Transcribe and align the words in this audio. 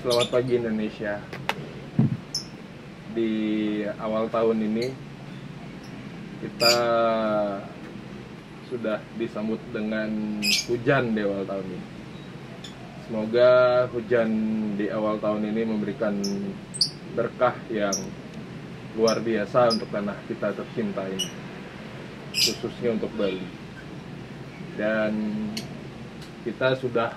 Selamat 0.00 0.32
pagi 0.32 0.56
Indonesia. 0.56 1.20
Di 3.12 3.32
awal 4.00 4.32
tahun 4.32 4.64
ini 4.64 4.88
kita 6.40 6.76
sudah 8.72 8.96
disambut 9.20 9.60
dengan 9.76 10.40
hujan 10.40 11.12
di 11.12 11.20
awal 11.20 11.44
tahun 11.44 11.66
ini. 11.68 11.88
Semoga 13.04 13.52
hujan 13.92 14.30
di 14.80 14.88
awal 14.88 15.20
tahun 15.20 15.52
ini 15.52 15.68
memberikan 15.68 16.16
berkah 17.12 17.60
yang 17.68 17.92
luar 18.96 19.20
biasa 19.20 19.68
untuk 19.68 19.92
tanah 19.92 20.16
kita 20.24 20.56
tercinta 20.56 21.04
ini, 21.12 21.28
khususnya 22.32 22.96
untuk 22.96 23.12
Bali. 23.20 23.44
Dan 24.80 25.12
kita 26.48 26.72
sudah 26.80 27.12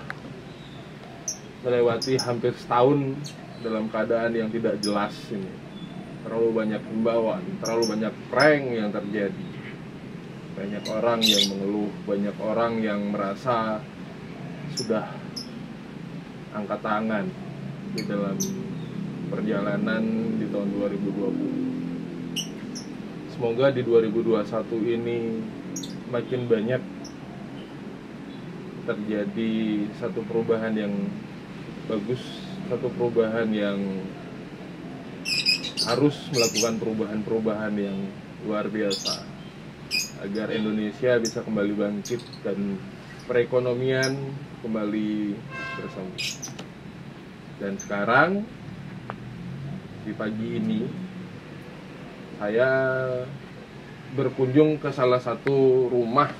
melewati 1.64 2.20
hampir 2.20 2.52
setahun 2.54 3.16
dalam 3.64 3.88
keadaan 3.88 4.36
yang 4.36 4.52
tidak 4.52 4.76
jelas 4.84 5.16
ini. 5.32 5.48
Terlalu 6.24 6.48
banyak 6.52 6.82
himbauan 6.92 7.42
terlalu 7.64 7.84
banyak 7.96 8.14
prank 8.28 8.64
yang 8.70 8.92
terjadi. 8.92 9.48
Banyak 10.54 10.84
orang 10.86 11.20
yang 11.24 11.44
mengeluh 11.50 11.90
banyak 12.06 12.36
orang 12.38 12.72
yang 12.78 13.00
merasa 13.10 13.82
sudah 14.76 15.08
angkat 16.54 16.78
tangan 16.78 17.26
di 17.98 18.02
dalam 18.06 18.38
perjalanan 19.32 20.02
di 20.38 20.46
tahun 20.46 20.68
2020 20.78 21.64
semoga 23.34 23.74
di 23.74 23.82
2021 23.82 24.94
ini 24.94 25.42
makin 26.14 26.46
banyak 26.46 26.82
terjadi 28.86 29.52
satu 29.98 30.22
perubahan 30.22 30.70
yang 30.78 30.94
bagus 31.84 32.20
satu 32.72 32.88
perubahan 32.96 33.48
yang 33.52 33.76
harus 35.84 36.16
melakukan 36.32 36.80
perubahan-perubahan 36.80 37.74
yang 37.76 37.98
luar 38.48 38.72
biasa 38.72 39.20
agar 40.24 40.48
Indonesia 40.56 41.20
bisa 41.20 41.44
kembali 41.44 41.76
bangkit 41.76 42.24
dan 42.40 42.80
perekonomian 43.28 44.16
kembali 44.64 45.36
bersambut. 45.76 46.24
Dan 47.60 47.76
sekarang 47.76 48.48
di 50.08 50.12
pagi 50.16 50.48
ini 50.56 50.88
saya 52.40 52.70
berkunjung 54.16 54.80
ke 54.80 54.88
salah 54.88 55.20
satu 55.20 55.88
rumah 55.92 56.32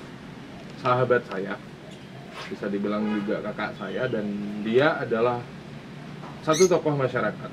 sahabat 0.81 1.21
saya 1.29 1.57
bisa 2.51 2.69
dibilang 2.69 3.01
juga 3.21 3.41
kakak 3.41 3.73
saya 3.77 4.05
dan 4.05 4.25
dia 4.61 5.01
adalah 5.01 5.41
satu 6.45 6.69
tokoh 6.69 6.93
masyarakat. 6.93 7.51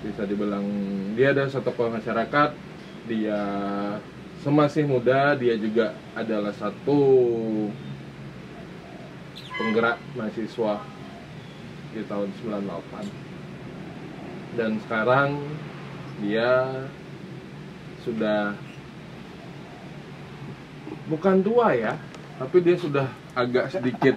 Bisa 0.00 0.24
dibilang 0.24 0.64
dia 1.12 1.36
adalah 1.36 1.52
satu 1.52 1.68
tokoh 1.72 1.92
masyarakat 1.92 2.50
dia 3.08 3.40
semasih 4.40 4.88
muda 4.88 5.36
dia 5.36 5.52
juga 5.60 5.92
adalah 6.16 6.52
satu 6.56 7.00
penggerak 9.60 10.00
mahasiswa 10.16 10.80
di 11.92 12.00
tahun 12.08 12.32
98 12.40 14.56
dan 14.56 14.80
sekarang 14.86 15.36
dia 16.24 16.72
sudah 18.00 18.56
bukan 21.12 21.44
tua 21.44 21.76
ya 21.76 22.00
tapi 22.40 22.64
dia 22.64 22.72
sudah 22.80 23.04
agak 23.36 23.68
sedikit 23.68 24.16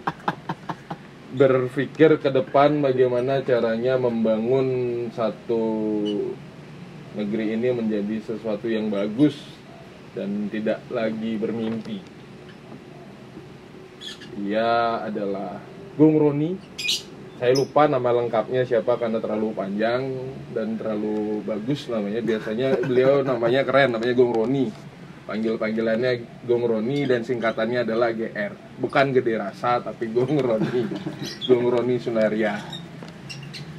berpikir 1.35 2.15
ke 2.23 2.29
depan 2.31 2.79
bagaimana 2.79 3.43
caranya 3.43 3.99
membangun 3.99 4.67
satu 5.11 5.59
negeri 7.19 7.59
ini 7.59 7.75
menjadi 7.75 8.23
sesuatu 8.23 8.71
yang 8.71 8.87
bagus 8.87 9.35
dan 10.15 10.47
tidak 10.47 10.79
lagi 10.87 11.35
bermimpi. 11.35 11.99
Ia 14.39 15.03
adalah 15.03 15.59
Gung 15.99 16.15
Roni. 16.15 16.55
Saya 17.43 17.59
lupa 17.59 17.91
nama 17.91 18.23
lengkapnya 18.23 18.63
siapa 18.63 18.95
karena 18.95 19.19
terlalu 19.19 19.51
panjang 19.51 20.15
dan 20.55 20.79
terlalu 20.79 21.43
bagus 21.43 21.91
namanya. 21.91 22.23
Biasanya 22.23 22.87
beliau 22.87 23.19
namanya 23.19 23.67
keren, 23.67 23.99
namanya 23.99 24.15
Gung 24.15 24.31
Roni 24.31 24.92
panggil 25.23 25.55
panggilannya 25.55 26.43
Gong 26.43 26.67
Roni 26.67 27.07
dan 27.07 27.23
singkatannya 27.23 27.87
adalah 27.87 28.11
GR 28.11 28.79
bukan 28.79 29.15
gede 29.15 29.39
rasa 29.39 29.79
tapi 29.79 30.11
Gong 30.11 30.39
Roni. 30.39 30.83
Gong 31.47 31.65
Roni 31.71 31.95
Sunaria. 31.99 32.59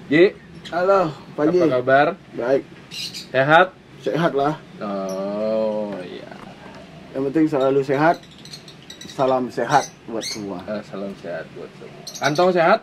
Ji 0.08 0.32
halo 0.72 1.12
pagi 1.36 1.60
apa 1.60 1.66
kabar? 1.80 2.06
Baik. 2.32 2.64
Sehat? 3.32 3.76
Sehat 4.00 4.32
lah 4.32 4.56
oh 4.80 5.92
iya. 6.00 6.32
Yang 7.14 7.22
penting 7.30 7.46
selalu 7.46 7.80
sehat. 7.84 8.16
Salam 9.14 9.46
sehat 9.46 9.86
buat 10.10 10.26
semua. 10.26 10.58
Eh, 10.66 10.82
salam 10.90 11.14
sehat 11.22 11.46
buat 11.54 11.70
semua. 11.78 12.02
Kantong 12.18 12.50
sehat? 12.50 12.82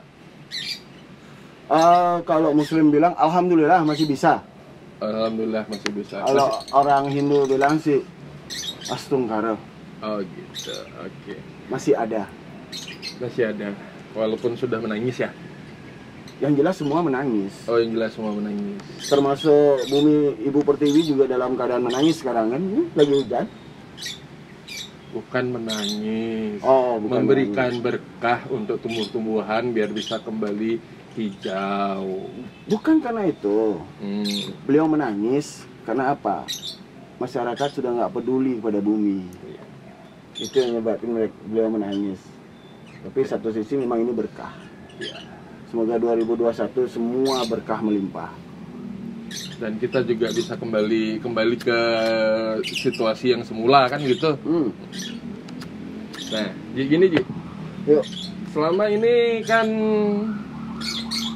Eh, 1.67 2.17
kalau 2.23 2.55
muslim 2.55 2.87
bilang 2.87 3.11
alhamdulillah 3.19 3.83
masih 3.83 4.07
bisa. 4.07 4.39
Alhamdulillah 5.03 5.67
masih 5.67 5.91
bisa. 5.91 6.23
Kalau 6.23 6.61
orang 6.71 7.09
Hindu 7.11 7.43
bilang 7.49 7.75
sih 7.81 7.99
astungkara 8.91 9.55
oh 10.01 10.19
gitu. 10.25 10.75
Oke. 11.05 11.33
Masih 11.69 11.93
ada. 11.95 12.27
Masih 13.21 13.43
ada. 13.53 13.69
Walaupun 14.17 14.57
sudah 14.57 14.81
menangis 14.81 15.21
ya? 15.21 15.31
Yang 16.41 16.53
jelas 16.57 16.75
semua 16.81 16.99
menangis. 17.05 17.53
Oh 17.69 17.77
yang 17.77 17.93
jelas 17.93 18.17
semua 18.17 18.33
menangis. 18.33 18.81
Termasuk 19.05 19.87
bumi 19.93 20.41
ibu 20.41 20.59
pertiwi 20.65 21.01
juga 21.05 21.29
dalam 21.29 21.53
keadaan 21.53 21.85
menangis 21.85 22.19
sekarang 22.19 22.49
kan? 22.49 22.61
Lagi 22.97 23.13
hujan. 23.13 23.45
Bukan 25.11 25.45
menangis. 25.53 26.57
Oh 26.65 26.97
bukan 26.97 27.21
memberikan 27.21 27.77
menangis. 27.77 27.83
berkah 27.85 28.39
untuk 28.49 28.81
tumbuh-tumbuhan 28.81 29.69
biar 29.69 29.93
bisa 29.93 30.17
kembali 30.17 30.81
hijau. 31.11 32.31
bukan 32.71 33.03
karena 33.03 33.27
itu. 33.27 33.77
Hmm, 33.99 34.55
beliau 34.63 34.87
menangis 34.87 35.67
karena 35.83 36.15
apa 36.15 36.47
masyarakat 37.21 37.69
sudah 37.69 37.91
nggak 37.93 38.13
peduli 38.17 38.57
pada 38.57 38.81
bumi 38.81 39.21
itu 40.41 40.55
yang 40.57 40.73
menyebabkan 40.73 41.09
mereka 41.13 41.35
beliau 41.45 41.69
menangis 41.69 42.17
tapi 43.05 43.19
satu 43.21 43.53
sisi 43.53 43.77
memang 43.77 44.01
ini 44.01 44.13
berkah 44.13 44.49
Iya. 45.01 45.17
semoga 45.69 45.97
2021 45.97 46.85
semua 46.89 47.45
berkah 47.45 47.81
melimpah 47.81 48.29
Dan 49.61 49.77
kita 49.79 50.03
juga 50.03 50.27
bisa 50.33 50.57
kembali 50.59 51.21
kembali 51.21 51.55
ke 51.55 51.79
situasi 52.65 53.31
yang 53.31 53.45
semula 53.45 53.87
kan 53.87 54.01
gitu. 54.01 54.33
hmm. 54.43 54.69
Nah, 56.31 56.49
gini 56.75 57.05
Ji, 57.11 57.21
yuk 57.87 58.03
selama 58.51 58.89
ini 58.91 59.39
kan 59.47 59.67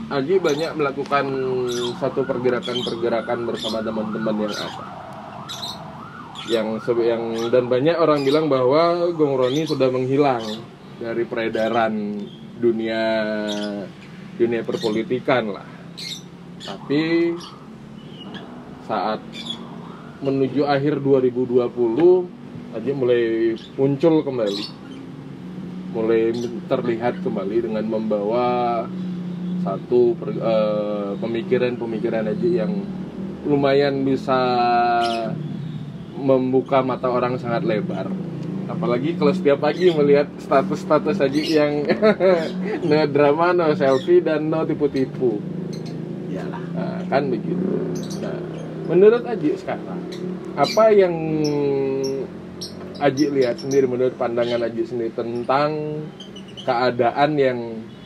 Aji 0.06 0.38
banyak 0.38 0.78
melakukan 0.78 1.26
satu 1.98 2.22
pergerakan-pergerakan 2.30 3.50
bersama 3.50 3.82
teman-teman 3.82 4.38
yang 4.38 4.54
ada. 4.54 5.05
Yang 6.46 6.94
yang 7.02 7.50
dan 7.50 7.66
banyak 7.66 7.98
orang 7.98 8.22
bilang 8.22 8.46
bahwa 8.46 9.10
Gong 9.18 9.34
Roni 9.34 9.66
sudah 9.66 9.90
menghilang 9.90 10.46
dari 11.02 11.26
peredaran 11.26 12.22
dunia 12.62 13.04
dunia 14.38 14.62
perpolitikan 14.62 15.50
lah. 15.50 15.68
Tapi 16.62 17.34
saat 18.86 19.22
menuju 20.22 20.66
akhir 20.66 21.02
2020 21.02 21.66
Aji 22.76 22.92
mulai 22.92 23.56
muncul 23.80 24.20
kembali 24.20 24.66
mulai 25.96 26.36
terlihat 26.68 27.24
kembali 27.24 27.72
dengan 27.72 27.88
membawa 27.88 28.84
satu 29.64 30.12
eh, 30.28 31.12
pemikiran-pemikiran 31.24 32.36
aja 32.36 32.48
yang 32.68 32.84
lumayan 33.48 34.04
bisa 34.04 34.36
membuka 36.26 36.82
mata 36.82 37.06
orang 37.06 37.38
sangat 37.38 37.62
lebar 37.62 38.10
apalagi 38.66 39.14
kalau 39.14 39.30
setiap 39.30 39.62
pagi 39.62 39.94
melihat 39.94 40.26
status-status 40.42 41.22
aja 41.22 41.42
yang 41.46 41.86
no 42.90 42.98
drama, 43.06 43.54
no 43.54 43.78
selfie 43.78 44.26
dan 44.26 44.50
no 44.50 44.66
tipu-tipu 44.66 45.38
iyalah 46.34 46.66
Nah, 46.76 47.00
kan 47.08 47.32
begitu. 47.32 47.72
Nah, 48.20 48.36
menurut 48.92 49.24
Aji 49.24 49.56
sekarang, 49.56 49.96
apa 50.60 50.92
yang 50.92 51.16
Aji 53.00 53.32
lihat 53.32 53.64
sendiri 53.64 53.88
menurut 53.88 54.20
pandangan 54.20 54.60
Aji 54.68 54.84
sendiri 54.84 55.16
tentang 55.16 56.04
keadaan 56.68 57.40
yang 57.40 57.60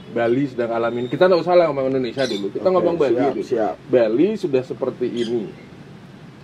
Bali 0.09 0.49
sedang 0.49 0.73
alamin. 0.73 1.05
Kita 1.05 1.29
nggak 1.29 1.41
usah 1.45 1.53
lah 1.53 1.65
ngomong 1.69 1.93
Indonesia 1.93 2.25
dulu. 2.25 2.49
Kita 2.49 2.65
Oke, 2.65 2.73
ngomong 2.73 2.95
Bali 2.97 3.17
siap, 3.17 3.33
dulu. 3.33 3.41
siap. 3.45 3.75
Bali 3.89 4.27
sudah 4.37 4.63
seperti 4.65 5.07
ini. 5.09 5.68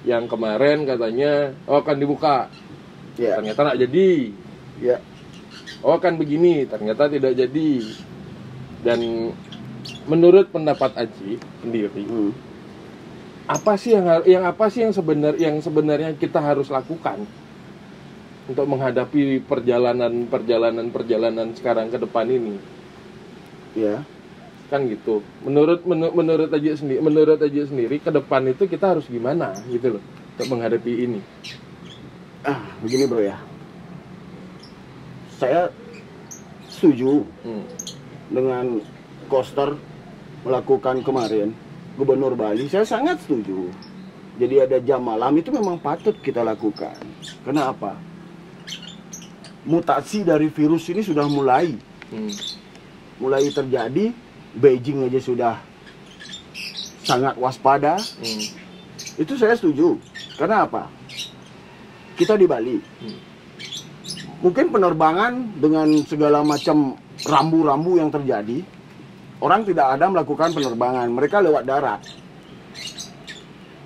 Yang 0.05 0.29
kemarin 0.29 0.85
katanya 0.85 1.51
oh 1.65 1.81
akan 1.81 1.97
dibuka, 1.97 2.47
ya 3.17 3.41
ternyata 3.41 3.59
nggak 3.65 3.81
jadi. 3.89 4.11
ya 4.79 4.97
Oh 5.81 5.97
kan 5.97 6.17
begini, 6.17 6.65
ternyata 6.65 7.09
tidak 7.09 7.33
jadi. 7.33 7.71
Dan 8.85 9.33
menurut 10.05 10.49
pendapat 10.53 10.93
Aji 10.97 11.41
sendiri 11.61 12.05
Hmm. 12.05 12.31
apa 13.45 13.77
sih 13.77 13.93
yang 13.93 14.05
yang 14.25 14.43
apa 14.45 14.65
sih 14.73 14.81
yang 14.81 14.93
sebenar 14.93 15.37
yang 15.37 15.61
sebenarnya 15.61 16.17
kita 16.17 16.41
harus 16.41 16.69
lakukan 16.73 17.21
untuk 18.49 18.65
menghadapi 18.65 19.41
perjalanan 19.45 20.25
perjalanan 20.29 20.89
perjalanan 20.89 21.53
sekarang 21.53 21.93
ke 21.93 21.97
depan 22.01 22.25
ini 22.29 22.57
Ya. 23.75 24.07
Kan 24.65 24.81
gitu 24.83 25.21
menurut 25.41 25.85
menu- 25.85 26.11
menurut 26.11 26.49
aja 26.49 26.71
sendiri 26.73 26.99
menurut 26.99 27.37
aja 27.37 27.61
sendiri 27.63 27.97
ke 27.97 28.09
depan 28.09 28.41
itu 28.45 28.65
kita 28.65 28.91
harus 28.91 29.05
gimana 29.05 29.53
gitu 29.67 29.97
loh 29.97 30.03
untuk 30.33 30.47
menghadapi 30.49 30.93
ini 31.05 31.21
Ah, 32.45 32.61
begini 32.77 33.09
bro 33.09 33.17
ya. 33.17 33.41
Saya 35.35 35.73
setuju 36.69 37.25
Hmm. 37.41 37.65
dengan 38.29 38.85
Koster 39.25 39.73
melakukan 40.45 41.01
kemarin 41.01 41.57
Gubernur 41.97 42.37
Bali. 42.37 42.69
Saya 42.69 42.85
sangat 42.85 43.17
setuju. 43.25 43.73
Jadi 44.37 44.61
ada 44.61 44.77
jam 44.77 45.01
malam 45.01 45.33
itu 45.33 45.49
memang 45.49 45.81
patut 45.81 46.13
kita 46.21 46.45
lakukan. 46.45 46.93
Kenapa? 47.41 47.97
Mutasi 49.65 50.21
dari 50.21 50.45
virus 50.45 50.85
ini 50.85 51.01
sudah 51.01 51.25
mulai 51.25 51.73
Hmm. 52.13 52.29
mulai 53.17 53.49
terjadi. 53.49 54.13
Beijing 54.55 55.03
aja 55.05 55.19
sudah 55.19 55.55
sangat 57.05 57.37
waspada. 57.37 57.99
Hmm. 57.99 58.43
Itu 59.19 59.37
saya 59.37 59.53
setuju. 59.53 60.01
Karena 60.35 60.65
apa? 60.65 60.89
Kita 62.15 62.39
di 62.39 62.49
Bali. 62.49 62.79
Hmm. 62.79 63.19
Mungkin 64.43 64.73
penerbangan 64.73 65.57
dengan 65.57 65.87
segala 66.05 66.43
macam 66.43 66.99
rambu-rambu 67.23 67.97
yang 67.97 68.11
terjadi, 68.11 68.61
orang 69.39 69.63
tidak 69.63 69.95
ada 69.95 70.05
melakukan 70.11 70.51
penerbangan. 70.51 71.07
Mereka 71.11 71.43
lewat 71.45 71.63
darat. 71.63 72.01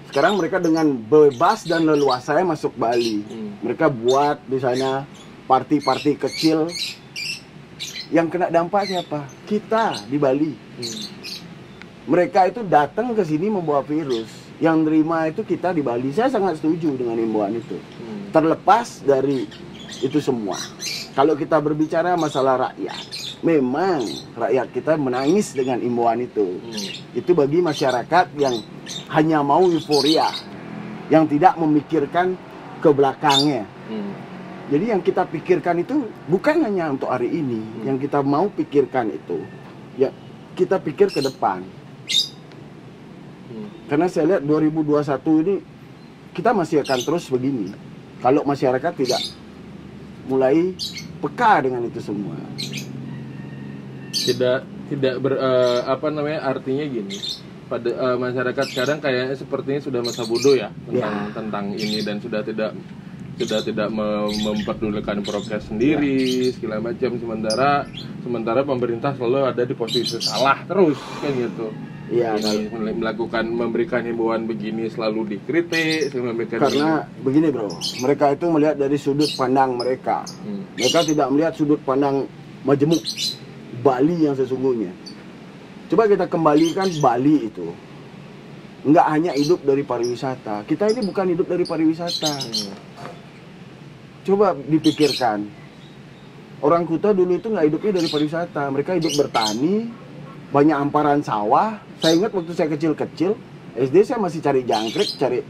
Sekarang 0.10 0.42
mereka 0.42 0.58
dengan 0.58 0.90
bebas 0.90 1.70
dan 1.70 1.86
leluasa 1.86 2.34
masuk 2.42 2.74
Bali. 2.74 3.22
Hmm. 3.26 3.62
Mereka 3.62 3.94
buat 3.94 4.42
di 4.50 4.58
sana 4.58 5.06
party-party 5.46 6.18
kecil. 6.18 6.70
Yang 8.10 8.28
kena 8.34 8.48
dampak 8.50 8.90
siapa? 8.90 9.30
Kita 9.46 9.94
di 10.10 10.18
Bali 10.18 10.54
Hmm. 10.80 11.06
mereka 12.10 12.50
itu 12.50 12.66
datang 12.66 13.14
ke 13.14 13.22
sini 13.22 13.52
membawa 13.54 13.86
virus. 13.86 14.50
Yang 14.58 14.78
nerima 14.90 15.30
itu 15.30 15.46
kita 15.46 15.72
di 15.72 15.86
Bali. 15.86 16.10
Saya 16.12 16.34
sangat 16.34 16.58
setuju 16.60 16.98
dengan 16.98 17.16
himbauan 17.16 17.56
itu. 17.56 17.78
Hmm. 17.78 18.34
Terlepas 18.34 19.06
dari 19.06 19.46
itu 20.02 20.20
semua. 20.20 20.58
Kalau 21.14 21.38
kita 21.38 21.60
berbicara 21.62 22.16
masalah 22.16 22.72
rakyat, 22.72 23.04
memang 23.46 24.04
rakyat 24.36 24.68
kita 24.74 24.94
menangis 24.98 25.54
dengan 25.54 25.80
himbauan 25.80 26.26
itu. 26.26 26.60
Hmm. 26.60 27.20
Itu 27.20 27.38
bagi 27.38 27.62
masyarakat 27.62 28.36
yang 28.40 28.58
hanya 29.14 29.40
mau 29.46 29.64
euforia, 29.70 30.28
yang 31.14 31.30
tidak 31.30 31.56
memikirkan 31.60 32.34
ke 32.80 32.90
belakangnya. 32.90 33.64
Hmm. 33.88 34.29
Jadi 34.70 34.86
yang 34.94 35.02
kita 35.02 35.26
pikirkan 35.26 35.82
itu 35.82 36.06
bukan 36.30 36.62
hanya 36.62 36.94
untuk 36.94 37.10
hari 37.10 37.26
ini, 37.28 37.58
yang 37.84 37.98
kita 37.98 38.22
mau 38.22 38.46
pikirkan 38.54 39.10
itu 39.10 39.42
ya 39.98 40.14
kita 40.54 40.78
pikir 40.78 41.10
ke 41.10 41.20
depan. 41.20 41.66
Hmm. 43.50 43.68
Karena 43.90 44.06
saya 44.06 44.38
lihat 44.38 44.42
2021 44.46 45.42
ini 45.42 45.56
kita 46.32 46.54
masih 46.54 46.86
akan 46.86 47.00
terus 47.02 47.26
begini. 47.28 47.74
Kalau 48.22 48.46
masyarakat 48.46 48.94
tidak 48.94 49.22
mulai 50.30 50.78
peka 51.20 51.66
dengan 51.66 51.90
itu 51.90 52.00
semua. 52.00 52.38
tidak 54.10 54.66
tidak 54.90 55.22
ber 55.22 55.38
eh, 55.38 55.80
apa 55.86 56.10
namanya 56.10 56.42
artinya 56.50 56.82
gini 56.82 57.14
pada 57.70 57.90
eh, 57.90 58.18
masyarakat 58.18 58.66
sekarang 58.74 58.98
kayaknya 58.98 59.38
sepertinya 59.38 59.82
sudah 59.82 60.02
masa 60.02 60.26
bodoh 60.26 60.58
ya 60.58 60.74
tentang 60.86 61.14
Ya. 61.14 61.34
tentang 61.34 61.66
ini 61.78 62.02
dan 62.02 62.18
sudah 62.18 62.42
tidak 62.42 62.74
sudah 63.40 63.64
tidak 63.64 63.88
mem- 63.88 64.36
memperdulikan 64.44 65.24
prokes 65.24 65.72
sendiri 65.72 66.52
segala 66.52 66.92
macam 66.92 67.16
sementara 67.16 67.88
sementara 68.20 68.62
pemerintah 68.68 69.16
selalu 69.16 69.48
ada 69.48 69.64
di 69.64 69.72
posisi 69.72 70.20
salah 70.20 70.60
terus 70.68 71.00
kan 71.24 71.32
gitu 71.32 71.72
Iya, 72.10 72.42
Ini 72.42 72.74
mel- 72.74 72.98
melakukan 72.98 73.46
memberikan 73.46 74.02
himbauan 74.02 74.50
begini 74.50 74.90
selalu 74.90 75.38
dikritik 75.38 76.10
selalu 76.10 76.26
memberikan 76.34 76.58
karena 76.58 77.06
begini 77.22 77.54
bro, 77.54 77.70
mereka 78.02 78.34
itu 78.34 78.46
melihat 78.50 78.76
dari 78.82 78.98
sudut 78.98 79.30
pandang 79.38 79.78
mereka. 79.78 80.26
Hmm. 80.42 80.66
Mereka 80.74 81.06
tidak 81.06 81.30
melihat 81.30 81.54
sudut 81.54 81.78
pandang 81.86 82.26
majemuk 82.66 82.98
Bali 83.86 84.26
yang 84.26 84.34
sesungguhnya. 84.34 84.90
Coba 85.94 86.10
kita 86.10 86.26
kembalikan 86.26 86.90
Bali 86.98 87.46
itu. 87.46 87.70
Nggak 88.90 89.06
hanya 89.06 89.32
hidup 89.38 89.62
dari 89.62 89.86
pariwisata. 89.86 90.66
Kita 90.66 90.90
ini 90.90 91.06
bukan 91.06 91.30
hidup 91.30 91.46
dari 91.46 91.62
pariwisata. 91.62 92.34
Hmm. 92.42 92.74
Coba 94.30 94.54
dipikirkan. 94.54 95.50
Orang 96.62 96.86
Kuta 96.86 97.18
dulu 97.18 97.34
itu 97.42 97.50
nggak 97.50 97.66
hidupnya 97.66 97.92
dari 97.98 98.08
pariwisata. 98.14 98.70
Mereka 98.70 99.02
hidup 99.02 99.14
bertani, 99.18 99.90
banyak 100.54 100.78
hamparan 100.78 101.26
sawah. 101.26 101.82
Saya 101.98 102.14
ingat 102.14 102.32
waktu 102.38 102.54
saya 102.54 102.70
kecil-kecil, 102.70 103.34
SD 103.74 104.06
saya 104.06 104.22
masih 104.22 104.40
cari 104.46 104.62
jangkrik, 104.70 105.10
cari 105.18 105.42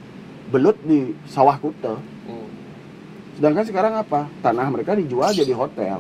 belut 0.48 0.80
di 0.88 1.12
sawah 1.28 1.60
Kuta. 1.60 2.00
Hmm. 2.00 2.48
Sedangkan 3.36 3.68
sekarang 3.68 3.94
apa? 4.00 4.32
Tanah 4.40 4.72
mereka 4.72 4.96
dijual 4.96 5.36
jadi 5.36 5.52
hotel. 5.52 6.00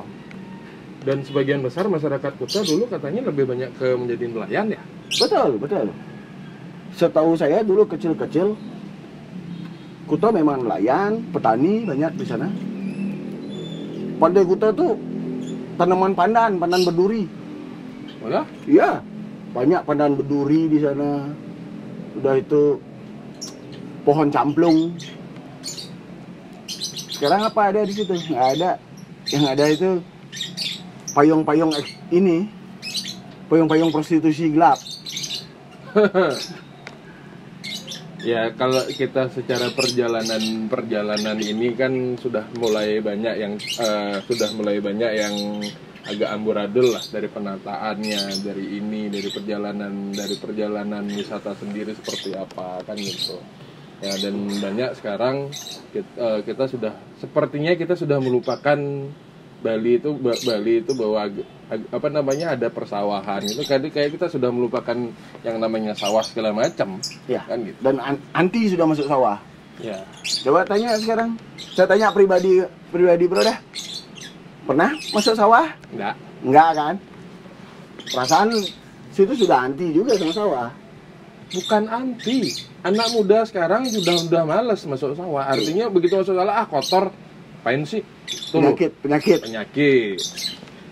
dan 0.99 1.23
sebagian 1.23 1.63
besar 1.63 1.87
masyarakat 1.87 2.35
kota 2.35 2.59
dulu 2.59 2.83
katanya 2.91 3.31
lebih 3.31 3.47
banyak 3.47 3.71
ke 3.79 3.95
menjadi 3.95 4.35
nelayan 4.35 4.67
ya 4.67 4.81
Betul, 5.15 5.55
betul. 5.55 5.87
Setahu 6.93 7.33
saya 7.39 7.63
dulu 7.63 7.87
kecil-kecil, 7.87 8.53
Kuta 10.09 10.33
memang 10.33 10.65
nelayan, 10.65 11.21
petani 11.29 11.85
banyak 11.85 12.17
di 12.17 12.25
sana. 12.25 12.49
Pantai 14.17 14.41
Kuta 14.41 14.73
tuh 14.73 14.97
tanaman 15.77 16.17
pandan, 16.17 16.57
pandan 16.57 16.81
berduri. 16.81 17.29
oh 18.25 18.27
ya 18.33 18.41
Iya, 18.65 18.91
banyak 19.53 19.85
pandan 19.85 20.17
berduri 20.17 20.65
di 20.65 20.81
sana. 20.81 21.29
Udah 22.17 22.41
itu 22.41 22.81
pohon 24.01 24.33
camplung. 24.33 24.97
Sekarang 27.13 27.45
apa 27.45 27.69
ada 27.69 27.85
di 27.85 27.93
situ? 27.93 28.09
Nggak 28.33 28.47
ada. 28.57 28.71
Yang 29.29 29.45
ada 29.45 29.65
itu 29.69 29.89
payung-payung 31.13 31.69
ini, 32.09 32.49
payung-payung 33.45 33.93
prostitusi 33.93 34.49
gelap. 34.49 34.81
Ya 38.19 38.51
kalau 38.51 38.83
kita 38.91 39.31
secara 39.31 39.71
perjalanan 39.71 40.67
perjalanan 40.67 41.39
ini 41.39 41.71
kan 41.71 42.19
sudah 42.19 42.51
mulai 42.59 42.99
banyak 42.99 43.35
yang 43.39 43.55
eh, 43.55 44.19
sudah 44.27 44.51
mulai 44.59 44.83
banyak 44.83 45.11
yang 45.15 45.35
agak 46.03 46.27
amburadul 46.35 46.91
lah 46.91 47.03
dari 47.07 47.31
penataannya 47.31 48.43
dari 48.43 48.75
ini 48.75 49.07
dari 49.07 49.29
perjalanan 49.31 50.11
dari 50.11 50.35
perjalanan 50.35 51.07
wisata 51.07 51.55
sendiri 51.55 51.95
seperti 51.95 52.35
apa 52.35 52.83
kan 52.83 52.99
gitu. 52.99 53.39
Ya 54.03 54.15
dan 54.19 54.35
banyak 54.51 54.99
sekarang 54.99 55.47
kita, 55.95 56.11
eh, 56.19 56.39
kita 56.43 56.67
sudah 56.67 56.93
sepertinya 57.23 57.71
kita 57.79 57.95
sudah 57.95 58.19
melupakan 58.19 58.79
Bali 59.59 59.97
itu 59.97 60.09
Ba- 60.13 60.39
Bali 60.39 60.79
itu 60.79 60.91
bahwa 60.93 61.27
apa 61.69 62.07
namanya 62.09 62.55
ada 62.55 62.67
persawahan 62.67 63.43
itu 63.43 63.61
kayak 63.61 63.91
kayak 63.91 64.09
kita 64.15 64.25
sudah 64.25 64.49
melupakan 64.49 64.95
yang 65.41 65.57
namanya 65.57 65.93
sawah 65.93 66.23
segala 66.23 66.49
macam 66.49 66.97
Ya. 67.25 67.43
kan 67.43 67.61
gitu 67.61 67.77
Dan 67.79 67.99
an- 67.99 68.23
anti 68.31 68.65
sudah 68.65 68.85
masuk 68.85 69.05
sawah. 69.05 69.37
ya 69.77 69.99
Coba 70.43 70.63
tanya 70.63 70.95
sekarang. 70.95 71.35
Saya 71.71 71.85
tanya 71.85 72.09
pribadi 72.09 72.59
pribadi 72.89 73.23
bro 73.25 73.39
dah. 73.39 73.57
Pernah 74.63 74.91
masuk 75.11 75.33
sawah? 75.33 75.67
enggak 75.89 76.15
Enggak 76.39 76.69
kan? 76.73 76.95
Perasaan 78.09 78.49
situ 79.11 79.33
sudah 79.37 79.67
anti 79.67 79.91
juga 79.91 80.15
sama 80.15 80.31
sawah. 80.31 80.69
bukan 81.49 81.89
anti 81.89 82.45
anak 82.81 83.09
muda 83.09 83.41
sekarang 83.41 83.81
sudah 83.89 84.21
udah 84.21 84.43
malas 84.45 84.85
masuk 84.85 85.17
sawah 85.17 85.49
artinya 85.49 85.89
begitu 85.89 86.13
masuk 86.13 86.37
sawah 86.37 86.53
ah 86.53 86.65
kotor 86.65 87.09
pain 87.65 87.81
sih 87.81 88.05
tuh 88.45 88.59
Penyakit, 88.59 88.91
penyakit. 88.99 89.39
penyakit 89.41 90.19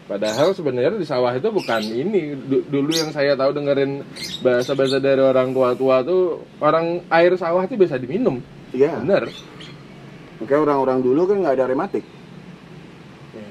padahal 0.08 0.56
sebenarnya 0.56 0.96
di 0.96 1.04
sawah 1.04 1.32
itu 1.32 1.48
bukan 1.48 1.84
ini 1.84 2.32
Du- 2.40 2.64
dulu 2.66 2.90
yang 2.90 3.12
saya 3.12 3.36
tahu 3.36 3.52
dengerin 3.52 4.08
bahasa-bahasa 4.40 4.98
dari 4.98 5.20
orang 5.20 5.52
tua-tua 5.52 6.00
tuh 6.02 6.22
orang 6.58 7.04
air 7.10 7.36
sawah 7.36 7.62
itu 7.62 7.76
bisa 7.76 7.96
diminum 7.96 8.40
Iya. 8.72 9.00
bener 9.00 9.28
Makanya 10.38 10.62
orang-orang 10.64 11.00
dulu 11.02 11.22
kan 11.26 11.38
nggak 11.42 11.56
ada 11.56 11.66
rematik. 11.66 12.06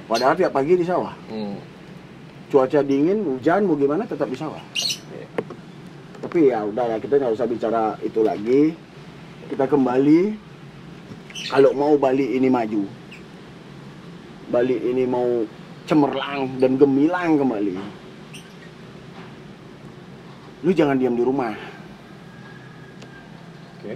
Padahal 0.07 0.39
tiap 0.39 0.55
pagi 0.55 0.79
di 0.79 0.87
sawah. 0.87 1.11
Hmm. 1.27 1.59
Cuaca 2.47 2.79
dingin, 2.79 3.27
hujan, 3.27 3.67
mau 3.67 3.75
gimana 3.75 4.07
tetap 4.07 4.31
di 4.31 4.39
sawah. 4.39 4.63
Iya. 5.11 5.27
Tapi 6.23 6.39
ya 6.47 6.63
udah 6.63 6.87
ya 6.87 6.97
kita 6.97 7.19
nggak 7.19 7.35
usah 7.35 7.47
bicara 7.51 7.99
itu 8.01 8.23
lagi. 8.23 8.63
Kita 9.51 9.67
kembali. 9.67 10.39
Kalau 11.51 11.75
mau 11.75 11.99
Bali 11.99 12.39
ini 12.39 12.47
maju, 12.47 12.87
Bali 14.47 14.79
ini 14.79 15.03
mau 15.11 15.43
cemerlang 15.87 16.59
dan 16.63 16.79
gemilang 16.79 17.39
kembali. 17.39 17.79
lu 20.67 20.75
jangan 20.75 20.99
diam 20.99 21.15
di 21.15 21.23
rumah. 21.23 21.55
Oke. 23.79 23.95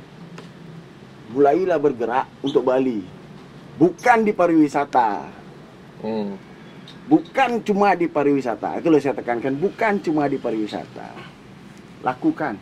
Mulailah 1.34 1.78
bergerak 1.82 2.26
untuk 2.46 2.62
Bali. 2.62 3.02
Bukan 3.74 4.22
di 4.22 4.30
pariwisata. 4.30 5.26
Hmm. 6.02 6.38
Bukan 7.10 7.66
cuma 7.66 7.98
di 7.98 8.06
pariwisata. 8.06 8.78
Itu 8.78 8.86
loh 8.86 9.02
saya 9.02 9.18
tekankan, 9.18 9.58
bukan 9.58 9.98
cuma 9.98 10.30
di 10.30 10.38
pariwisata. 10.38 11.10
Lakukan. 12.06 12.54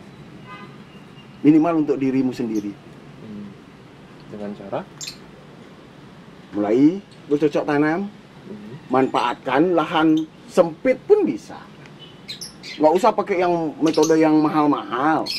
Minimal 1.45 1.85
untuk 1.85 2.01
dirimu 2.01 2.33
sendiri. 2.33 2.73
Hmm. 3.21 3.45
Dengan 4.33 4.49
cara 4.57 4.81
Mulai 6.49 6.97
bercocok 7.29 7.63
tanam, 7.65 8.09
manfaatkan 8.89 9.77
lahan 9.77 10.25
sempit 10.49 10.97
pun 11.05 11.21
bisa. 11.23 11.61
Nggak 12.79 12.93
usah 12.95 13.11
pakai 13.13 13.43
yang 13.45 13.75
metode 13.83 14.17
yang 14.17 14.33
mahal-mahal. 14.39 15.29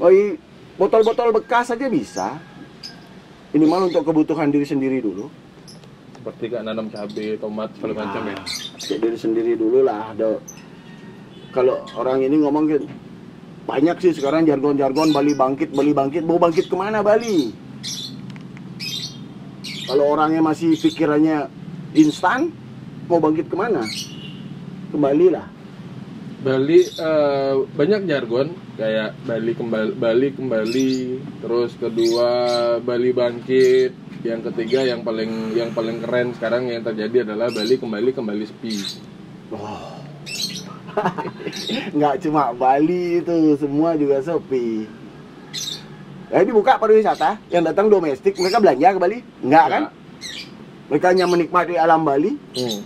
Baik, 0.00 0.42
botol-botol 0.74 1.30
bekas 1.30 1.70
saja 1.70 1.86
bisa. 1.86 2.42
Minimal 3.54 3.86
untuk 3.92 4.02
kebutuhan 4.02 4.50
diri 4.50 4.66
sendiri 4.66 4.98
dulu. 4.98 5.30
seperti 6.24 6.56
kayak 6.56 6.64
nanam 6.64 6.88
cabai, 6.88 7.36
tomat, 7.36 7.68
segala 7.76 7.94
macam 8.00 8.22
ya. 8.32 8.40
Pakai 8.80 8.96
diri 8.96 9.18
sendiri 9.20 9.52
dulu 9.60 9.84
lah. 9.84 10.16
Ada 10.16 10.40
kalau 11.52 11.84
orang 12.00 12.24
ini 12.24 12.40
ngomong 12.40 12.64
banyak 13.68 13.96
sih 14.00 14.16
sekarang 14.16 14.48
jargon-jargon 14.48 15.12
Bali 15.12 15.36
bangkit, 15.36 15.76
Bali 15.76 15.92
bangkit. 15.92 16.24
Mau 16.24 16.40
bangkit 16.40 16.72
ke 16.72 16.76
mana 16.80 17.04
Bali? 17.04 17.52
Kalau 19.84 20.04
orangnya 20.16 20.40
masih 20.40 20.76
pikirannya 20.80 21.48
instan, 21.92 22.50
mau 23.08 23.20
bangkit 23.20 23.48
ke 23.48 23.56
mana? 23.56 23.84
Kembalilah. 24.90 25.46
Bali 26.44 26.84
eh, 26.84 27.54
banyak 27.72 28.04
jargon 28.04 28.52
kayak 28.76 29.16
Bali 29.24 29.56
kembali 29.56 29.96
Bali 29.96 30.28
kembali 30.36 30.92
terus 31.40 31.72
kedua 31.80 32.32
Bali 32.84 33.16
bangkit 33.16 33.96
yang 34.28 34.44
ketiga 34.52 34.84
yang 34.84 35.00
paling 35.00 35.56
yang 35.56 35.72
paling 35.72 36.04
keren 36.04 36.36
sekarang 36.36 36.68
yang 36.68 36.84
terjadi 36.84 37.24
adalah 37.24 37.48
Bali 37.48 37.80
kembali 37.80 38.12
kembali 38.12 38.44
sepi 38.44 38.76
Oh. 39.52 40.00
Nggak 41.96 42.14
cuma 42.24 42.54
Bali 42.54 43.20
itu, 43.20 43.34
semua 43.58 43.98
juga 43.98 44.22
sepi. 44.24 44.88
Eh 46.34 46.42
dibuka 46.42 46.82
pariwisata, 46.82 47.38
yang 47.46 47.62
datang 47.62 47.86
domestik, 47.86 48.34
mereka 48.34 48.58
belanja 48.58 48.88
ke 48.90 48.98
Bali? 48.98 49.18
Enggak 49.38 49.66
kan? 49.70 49.82
Mereka 50.90 51.06
hanya 51.14 51.30
menikmati 51.30 51.78
alam 51.78 52.02
Bali. 52.02 52.34
hmm, 52.34 52.80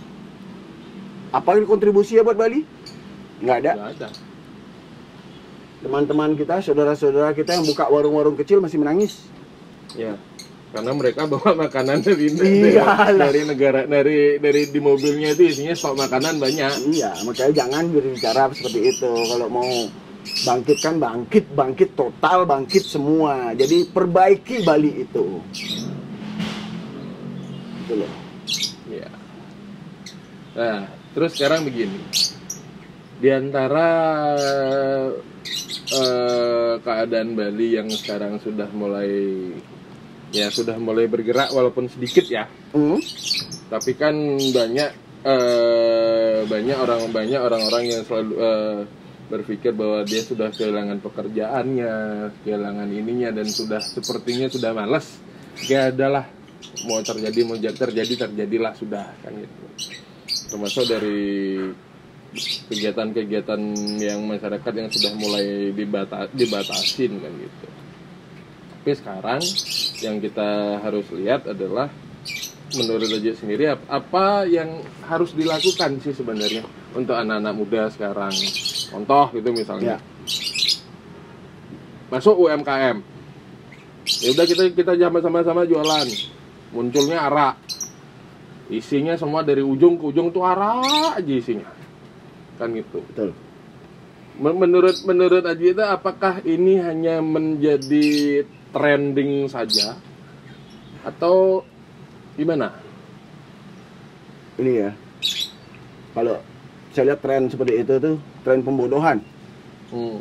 Apa 1.33 1.57
kontribusinya 1.65 2.21
buat 2.21 2.37
Bali? 2.37 2.61
Nggak 3.41 3.57
ada. 3.65 3.73
Teman-teman 5.81 6.37
kita, 6.37 6.61
saudara-saudara 6.61 7.33
kita 7.33 7.57
yang 7.57 7.65
buka 7.65 7.89
warung-warung 7.89 8.37
kecil 8.37 8.61
masih 8.61 8.77
menangis. 8.77 9.25
ya 9.97 10.13
karena 10.69 10.93
mereka 10.93 11.25
bawa 11.25 11.65
makanan 11.65 12.05
dari 12.05 12.29
Iyalah. 12.29 13.09
dari 13.09 13.41
negara 13.41 13.89
dari 13.89 14.37
dari 14.37 14.69
di 14.69 14.77
mobilnya 14.77 15.33
itu 15.33 15.49
isinya 15.49 15.73
stok 15.73 15.97
makanan 15.97 16.37
banyak 16.37 16.93
Iya, 16.93 17.09
makanya 17.25 17.65
jangan 17.65 17.89
berbicara 17.89 18.53
seperti 18.53 18.93
itu. 18.93 19.09
Kalau 19.09 19.49
mau 19.49 19.65
bangkit 20.45 20.77
kan 20.79 20.95
bangkit, 20.97 21.45
bangkit 21.51 21.89
total, 21.95 22.45
bangkit 22.47 22.83
semua. 22.83 23.51
Jadi 23.55 23.89
perbaiki 23.89 24.63
Bali 24.63 25.03
itu. 25.03 25.43
Gitu 27.83 27.93
loh. 27.97 28.13
Ya. 28.89 29.09
Nah, 30.55 30.79
terus 31.15 31.35
sekarang 31.35 31.65
begini. 31.67 31.99
Di 33.19 33.29
antara 33.35 33.87
eh, 35.91 36.73
keadaan 36.79 37.35
Bali 37.35 37.75
yang 37.75 37.89
sekarang 37.91 38.39
sudah 38.39 38.69
mulai 38.71 39.11
ya 40.29 40.45
sudah 40.53 40.77
mulai 40.77 41.09
bergerak 41.09 41.51
walaupun 41.51 41.89
sedikit 41.89 42.25
ya. 42.29 42.45
Hmm? 42.71 43.01
Tapi 43.69 43.91
kan 43.97 44.15
banyak 44.37 44.89
eh, 45.25 46.39
banyak 46.47 46.77
orang 46.79 47.01
banyak 47.11 47.41
orang-orang 47.41 47.83
yang 47.91 48.01
selalu 48.07 48.33
eh, 48.39 48.79
berpikir 49.29 49.71
bahwa 49.77 50.01
dia 50.03 50.25
sudah 50.25 50.49
kehilangan 50.49 50.99
pekerjaannya, 51.05 51.93
kehilangan 52.43 52.89
ininya 52.89 53.29
dan 53.29 53.45
sudah 53.45 53.79
sepertinya 53.79 54.49
sudah 54.49 54.73
malas. 54.73 55.21
Ya 55.69 55.93
adalah 55.93 56.25
mau 56.89 56.99
terjadi 57.05 57.39
mau 57.45 57.55
ja- 57.55 57.75
terjadi 57.75 58.27
terjadilah 58.27 58.73
sudah 58.73 59.05
kan 59.21 59.31
gitu. 59.37 59.63
Termasuk 60.49 60.85
dari 60.89 61.21
kegiatan-kegiatan 62.69 63.61
yang 64.01 64.25
masyarakat 64.25 64.71
yang 64.73 64.89
sudah 64.89 65.11
mulai 65.17 65.73
dibata 65.73 66.29
dibatasin 66.33 67.21
kan 67.21 67.33
gitu. 67.37 67.67
Tapi 68.79 68.91
sekarang 68.97 69.41
yang 70.01 70.17
kita 70.17 70.81
harus 70.81 71.05
lihat 71.13 71.45
adalah 71.45 71.89
menurut 72.77 73.09
Raja 73.09 73.33
sendiri 73.33 73.65
ap- 73.73 73.85
apa 73.89 74.45
yang 74.45 74.81
harus 75.09 75.33
dilakukan 75.33 75.97
sih 76.05 76.13
sebenarnya 76.13 76.61
untuk 76.93 77.17
anak-anak 77.17 77.53
muda 77.57 77.89
sekarang 77.89 78.33
contoh 78.89 79.25
gitu 79.33 79.49
misalnya 79.53 79.95
Ya. 79.95 79.97
masuk 82.09 82.35
UMKM 82.35 82.97
ya 84.25 84.27
udah 84.33 84.45
kita 84.49 84.63
kita 84.73 84.93
sama 84.97 85.21
sama-sama 85.21 85.61
jualan 85.69 86.07
munculnya 86.73 87.29
arak 87.29 87.55
isinya 88.69 89.13
semua 89.17 89.41
dari 89.45 89.61
ujung 89.61 89.97
ke 89.97 90.09
ujung 90.09 90.29
tuh 90.33 90.45
arak 90.45 91.21
aja 91.21 91.33
isinya 91.33 91.69
kan 92.57 92.73
gitu 92.73 93.01
Betul. 93.13 93.31
Men- 94.39 94.55
menurut 94.55 94.95
menurut 95.03 95.43
Ajita 95.43 95.91
apakah 95.91 96.39
ini 96.47 96.79
hanya 96.79 97.19
menjadi 97.19 98.43
trending 98.71 99.51
saja 99.51 99.99
atau 101.03 101.63
gimana? 102.39 102.71
Ini 104.59 104.71
ya. 104.75 104.91
Kalau 106.15 106.39
saya 106.89 107.13
lihat 107.13 107.19
tren 107.19 107.47
seperti 107.47 107.79
itu 107.79 107.93
tuh 107.97 108.15
tren 108.41 108.59
pembodohan. 108.59 109.21
Hmm. 109.89 110.19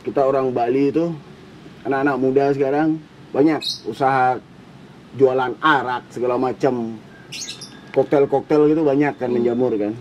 Kita 0.00 0.22
orang 0.22 0.50
Bali 0.50 0.88
itu 0.88 1.10
anak-anak 1.82 2.16
muda 2.16 2.44
sekarang 2.50 2.98
banyak 3.30 3.58
usaha 3.84 4.38
jualan 5.14 5.54
arak 5.58 6.02
segala 6.08 6.36
macam 6.36 6.98
koktel-koktel 7.90 8.68
gitu 8.68 8.82
banyak 8.82 9.14
kan 9.14 9.28
Hmm. 9.28 9.36
menjamur 9.36 9.72
kan 9.74 9.92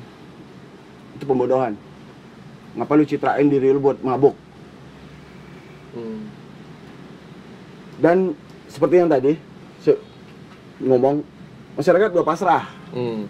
itu 1.16 1.24
pembodohan 1.24 1.74
ngapa 2.76 2.94
lu 2.94 3.08
citrain 3.08 3.48
diri 3.48 3.72
lu 3.72 3.80
buat 3.80 4.02
mabuk 4.02 4.36
Hmm. 5.96 6.28
dan 7.98 8.36
seperti 8.68 9.00
yang 9.00 9.08
tadi 9.08 9.40
se- 9.80 10.02
ngomong 10.84 11.24
masyarakat 11.74 12.12
udah 12.12 12.28
pasrah 12.28 12.64
Hmm. 12.92 13.24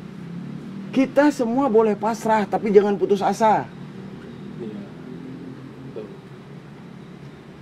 Kita 0.96 1.28
semua 1.28 1.68
boleh 1.68 1.92
pasrah 1.92 2.48
tapi 2.48 2.72
jangan 2.72 2.96
putus 2.96 3.20
asa. 3.20 3.68
Iya. 4.64 4.80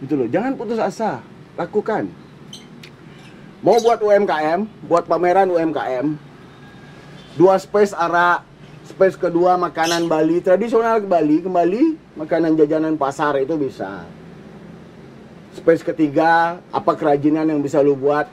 Gitu 0.05 0.13
loh 0.13 0.29
jangan 0.29 0.53
putus 0.53 0.77
asa 0.77 1.25
lakukan. 1.57 2.13
Mau 3.65 3.81
buat 3.81 3.97
UMKM 4.05 4.69
buat 4.85 5.09
pameran 5.09 5.49
UMKM 5.49 6.13
dua 7.33 7.57
space 7.57 7.97
arak 7.97 8.45
space 8.85 9.17
kedua 9.17 9.57
makanan 9.57 10.05
Bali. 10.05 10.37
Tradisional 10.37 11.01
Bali 11.01 11.41
kembali 11.41 12.13
makanan 12.13 12.53
jajanan 12.53 13.01
pasar 13.01 13.41
itu 13.41 13.57
bisa. 13.57 14.05
Space 15.57 15.81
ketiga 15.81 16.61
apa 16.69 16.93
kerajinan 16.93 17.49
yang 17.49 17.65
bisa 17.65 17.81
lu 17.81 17.97
buat 17.97 18.29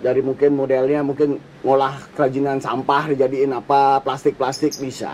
dari 0.00 0.24
mungkin 0.24 0.56
modelnya 0.56 1.04
mungkin 1.04 1.36
ngolah 1.60 2.00
kerajinan 2.16 2.56
sampah 2.56 3.12
dijadiin 3.12 3.52
apa 3.52 4.00
plastik-plastik 4.00 4.72
bisa. 4.80 5.12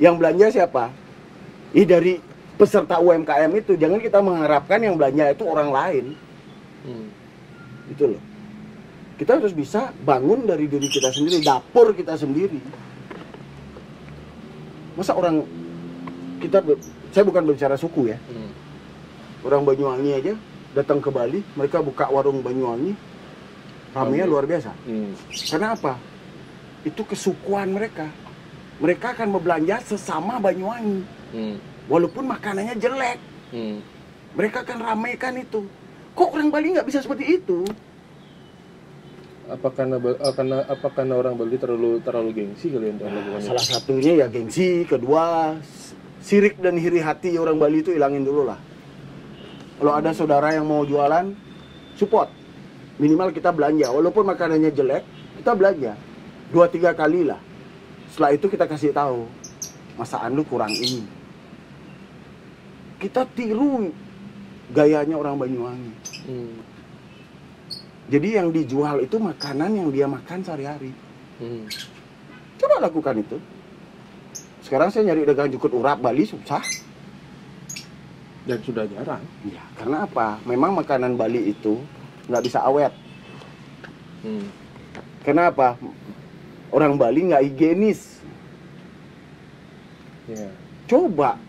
Yang 0.00 0.14
belanja 0.16 0.46
siapa? 0.48 0.88
Ih 1.76 1.84
dari 1.84 2.16
peserta 2.56 2.96
UMKM 2.96 3.52
itu. 3.60 3.76
Jangan 3.76 4.00
kita 4.00 4.24
mengharapkan 4.24 4.80
yang 4.80 4.96
belanja 4.96 5.36
itu 5.36 5.44
orang 5.44 5.70
lain. 5.70 6.06
Hmm. 6.78 7.08
gitu 7.92 8.16
loh. 8.16 8.22
Kita 9.18 9.36
harus 9.36 9.52
bisa 9.52 9.90
bangun 10.06 10.46
dari 10.46 10.70
diri 10.70 10.88
kita 10.88 11.10
sendiri 11.12 11.42
dapur 11.44 11.92
kita 11.92 12.16
sendiri. 12.16 12.60
Masa 14.96 15.12
orang 15.12 15.44
kita 16.38 16.64
saya 17.12 17.24
bukan 17.26 17.42
berbicara 17.44 17.76
suku 17.76 18.14
ya. 18.14 18.18
Hmm. 18.30 18.50
orang 19.44 19.62
Banyuwangi 19.66 20.10
aja 20.14 20.34
datang 20.72 21.02
ke 21.02 21.10
Bali 21.10 21.40
mereka 21.58 21.82
buka 21.82 22.06
warung 22.10 22.40
Banyuwangi 22.42 23.07
ramenya 23.98 24.26
luar 24.26 24.44
biasa 24.44 24.70
Hmm. 24.86 25.10
karena 25.50 25.74
apa 25.74 25.94
itu 26.86 27.02
kesukuan 27.02 27.68
mereka 27.68 28.06
mereka 28.78 29.10
akan 29.12 29.34
berbelanja 29.34 29.82
sesama 29.82 30.38
Banyuwangi 30.38 31.02
Hmm. 31.34 31.56
walaupun 31.90 32.24
makanannya 32.24 32.78
jelek 32.78 33.18
Hmm. 33.50 33.82
mereka 34.32 34.62
akan 34.62 34.78
ramaikan 34.84 35.34
itu 35.34 35.66
kok 36.14 36.30
orang 36.30 36.48
Bali 36.48 36.72
nggak 36.72 36.86
bisa 36.86 37.02
seperti 37.02 37.36
itu 37.36 37.66
Apa 39.48 39.72
karena 39.72 39.96
eh, 39.96 40.34
karena 40.36 40.60
apa 40.60 40.88
karena 40.92 41.14
orang 41.16 41.32
Bali 41.32 41.56
terlalu 41.56 42.04
terlalu 42.04 42.36
gengsi 42.36 42.68
kali 42.68 42.92
untuk 42.92 43.08
melakukan 43.08 43.40
itu? 43.40 43.48
Salah 43.48 43.64
satunya 43.64 44.12
ya 44.20 44.26
gengsi, 44.28 44.84
kedua 44.84 45.56
sirik 46.20 46.60
dan 46.60 46.76
iri 46.76 47.00
hati 47.00 47.32
orang 47.40 47.56
Bali 47.56 47.80
itu 47.80 47.96
hilangin 47.96 48.28
dulu 48.28 48.44
lah. 48.44 48.60
Kalau 49.80 49.96
ada 49.96 50.12
saudara 50.12 50.52
yang 50.52 50.68
mau 50.68 50.84
jualan, 50.84 51.32
support. 51.96 52.28
Minimal 52.98 53.30
kita 53.30 53.54
belanja, 53.54 53.94
walaupun 53.94 54.26
makanannya 54.26 54.74
jelek, 54.74 55.06
kita 55.38 55.54
belanja. 55.54 55.94
Dua 56.50 56.66
tiga 56.66 56.90
kali 56.98 57.22
lah. 57.22 57.38
Setelah 58.10 58.34
itu 58.34 58.50
kita 58.50 58.66
kasih 58.66 58.90
tahu, 58.90 59.30
masakan 59.94 60.34
lu 60.34 60.42
kurang 60.42 60.74
ini. 60.74 61.06
Kita 62.98 63.22
tiru 63.30 63.94
gayanya 64.74 65.14
orang 65.14 65.38
Banyuwangi. 65.38 65.92
Hmm. 66.26 66.58
Jadi 68.08 68.28
yang 68.34 68.48
dijual 68.50 69.04
itu 69.04 69.20
makanan 69.20 69.78
yang 69.78 69.88
dia 69.94 70.10
makan 70.10 70.42
sehari-hari. 70.42 70.90
Hmm. 71.38 71.70
Coba 72.58 72.82
lakukan 72.82 73.22
itu. 73.22 73.38
Sekarang 74.66 74.90
saya 74.90 75.12
nyari 75.12 75.22
dagang 75.22 75.52
jukut 75.54 75.70
urap 75.70 76.02
Bali 76.02 76.26
susah. 76.26 76.64
Dan 78.48 78.58
sudah 78.64 78.88
jarang. 78.88 79.20
Ya, 79.44 79.60
karena 79.76 80.08
apa? 80.08 80.40
Memang 80.48 80.72
makanan 80.74 81.14
Bali 81.20 81.52
itu 81.52 81.78
nggak 82.28 82.44
bisa 82.44 82.62
awet. 82.62 82.92
Hmm. 84.22 84.46
Kenapa? 85.24 85.80
Orang 86.70 87.00
Bali 87.00 87.32
nggak 87.32 87.44
higienis. 87.48 88.20
Ya. 90.28 90.52
Coba 90.84 91.40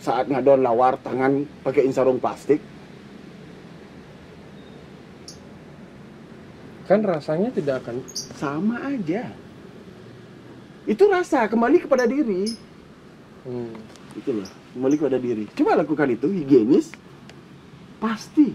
saat 0.00 0.28
ngadon 0.28 0.64
lawar 0.64 0.96
tangan 1.00 1.44
pakai 1.64 1.88
sarung 1.92 2.20
plastik, 2.20 2.60
Kan 6.84 7.00
rasanya 7.00 7.48
tidak 7.48 7.80
akan 7.84 8.04
sama 8.36 8.76
aja. 8.92 9.32
Itu 10.84 11.08
rasa 11.08 11.48
kembali 11.48 11.80
kepada 11.80 12.04
diri. 12.04 12.44
hmm. 13.48 13.72
Itu 14.20 14.30
loh, 14.36 14.48
kembali 14.76 14.94
kepada 15.00 15.16
diri. 15.16 15.48
Coba 15.56 15.80
lakukan 15.80 16.12
itu 16.12 16.28
higienis, 16.28 16.92
pasti. 17.98 18.52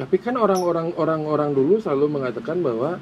Tapi 0.00 0.16
kan 0.16 0.32
orang-orang 0.40 0.96
orang-orang 0.96 1.52
dulu 1.52 1.76
selalu 1.76 2.08
mengatakan 2.08 2.64
bahwa 2.64 2.96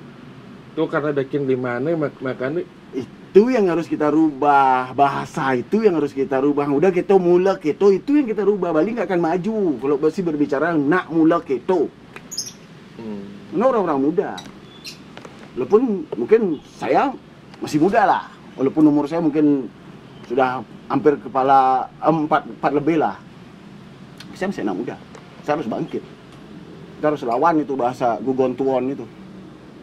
itu 0.75 0.83
karena 0.91 1.15
dakin 1.15 1.47
limane 1.47 1.95
mak 1.95 2.19
makan 2.19 2.67
Itu 2.91 3.55
yang 3.55 3.71
harus 3.71 3.87
kita 3.87 4.11
rubah. 4.11 4.91
Bahasa 4.99 5.55
itu 5.55 5.87
yang 5.87 5.95
harus 5.95 6.11
kita 6.11 6.43
rubah. 6.43 6.67
Udah 6.67 6.91
kita 6.91 7.15
mulak 7.15 7.63
itu, 7.63 8.03
itu 8.03 8.19
yang 8.19 8.27
kita 8.27 8.43
rubah. 8.43 8.75
Bali 8.75 8.99
nggak 8.99 9.07
akan 9.07 9.21
maju. 9.23 9.79
Kalau 9.79 9.97
masih 10.03 10.27
berbicara 10.27 10.75
nak 10.75 11.07
mulak 11.15 11.47
itu. 11.55 11.87
hmm. 12.99 13.55
Karena 13.55 13.65
orang-orang 13.71 13.99
muda. 14.03 14.31
Walaupun 15.55 16.03
mungkin 16.19 16.59
saya 16.83 17.15
masih 17.63 17.79
muda 17.79 18.03
lah. 18.03 18.25
Walaupun 18.59 18.83
umur 18.91 19.07
saya 19.07 19.23
mungkin 19.23 19.71
sudah 20.27 20.67
hampir 20.91 21.15
kepala 21.23 21.87
eh, 22.03 22.11
empat, 22.11 22.43
empat 22.59 22.73
lebih 22.75 22.99
lah. 22.99 23.15
Saya 24.35 24.51
masih 24.51 24.67
anak 24.67 24.77
muda. 24.83 24.97
Saya 25.47 25.63
harus 25.63 25.71
bangkit. 25.71 26.18
Kita 26.99 27.15
harus 27.15 27.23
lawan 27.23 27.63
itu 27.63 27.79
bahasa 27.79 28.19
gugontuon 28.19 28.91
itu. 28.91 29.07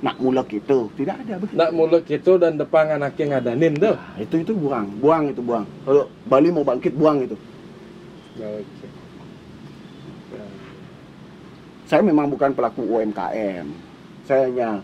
Nak 0.04 0.20
mulak 0.20 0.52
itu. 0.52 0.92
Tidak 1.00 1.16
ada 1.16 1.40
begitu. 1.40 1.56
nak 1.56 1.72
muluk 1.72 2.04
itu 2.12 2.32
dan 2.36 2.60
depan 2.60 2.92
anaknya 2.92 3.40
ngadanin 3.40 3.74
tuh 3.80 3.96
Nah, 3.96 4.20
itu 4.20 4.36
itu 4.44 4.52
buang, 4.52 5.00
buang 5.00 5.32
itu 5.32 5.40
buang. 5.40 5.64
Kalau 5.88 6.12
Bali 6.28 6.52
mau 6.52 6.68
bangkit 6.68 6.92
buang 6.92 7.24
itu. 7.24 7.40
Ya. 8.36 8.52
Saya 11.88 12.04
memang 12.04 12.28
bukan 12.28 12.52
pelaku 12.52 12.84
UMKM. 12.84 13.66
Saya 14.28 14.52
hanya 14.52 14.84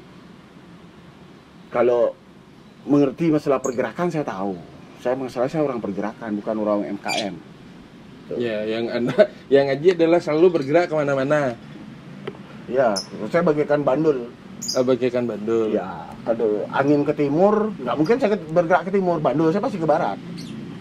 kalau 1.68 2.16
mengerti 2.88 3.28
masalah 3.28 3.60
pergerakan 3.60 4.08
saya 4.08 4.24
tahu. 4.24 4.56
Saya 5.04 5.20
masalah 5.20 5.52
saya 5.52 5.68
orang 5.68 5.84
pergerakan 5.84 6.40
bukan 6.40 6.56
orang 6.64 6.78
UMKM. 6.88 7.36
ya 8.40 8.64
yang 8.64 8.88
anda 8.88 9.28
yang 9.52 9.68
ngaji 9.68 10.00
adalah 10.00 10.24
selalu 10.24 10.48
bergerak 10.56 10.88
ke 10.88 10.96
mana-mana 10.96 11.60
Ya, 12.72 12.96
saya 13.28 13.44
bagaikan 13.44 13.84
bandul. 13.84 14.32
Ah, 14.78 14.86
bagaikan 14.86 15.26
bandul 15.28 15.74
Ya, 15.74 16.08
aduh, 16.24 16.64
angin 16.72 17.04
ke 17.04 17.12
timur, 17.18 17.76
nggak 17.82 17.96
mungkin 17.98 18.16
saya 18.22 18.38
bergerak 18.38 18.88
ke 18.88 18.92
timur. 18.96 19.20
Bandul 19.20 19.52
saya 19.52 19.60
pasti 19.60 19.82
ke 19.82 19.88
barat. 19.90 20.16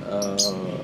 Oh, 0.07 0.37
iya. 0.37 0.79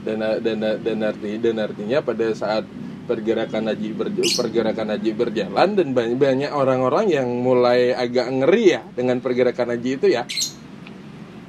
dan 0.00 0.40
dan 0.40 0.58
dan 0.80 0.98
arti 1.04 1.36
dan 1.36 1.60
artinya 1.60 2.00
pada 2.00 2.32
saat 2.32 2.64
pergerakan 3.04 3.68
haji 3.68 3.92
berj- 3.92 4.32
pergerakan 4.38 4.96
haji 4.96 5.10
berjalan 5.12 5.68
dan 5.76 5.92
banyak 5.92 6.16
banyak 6.16 6.50
orang-orang 6.54 7.12
yang 7.12 7.28
mulai 7.28 7.92
agak 7.92 8.30
ngeri 8.32 8.80
ya 8.80 8.82
dengan 8.96 9.20
pergerakan 9.20 9.76
haji 9.76 9.90
itu 10.00 10.06
ya 10.08 10.24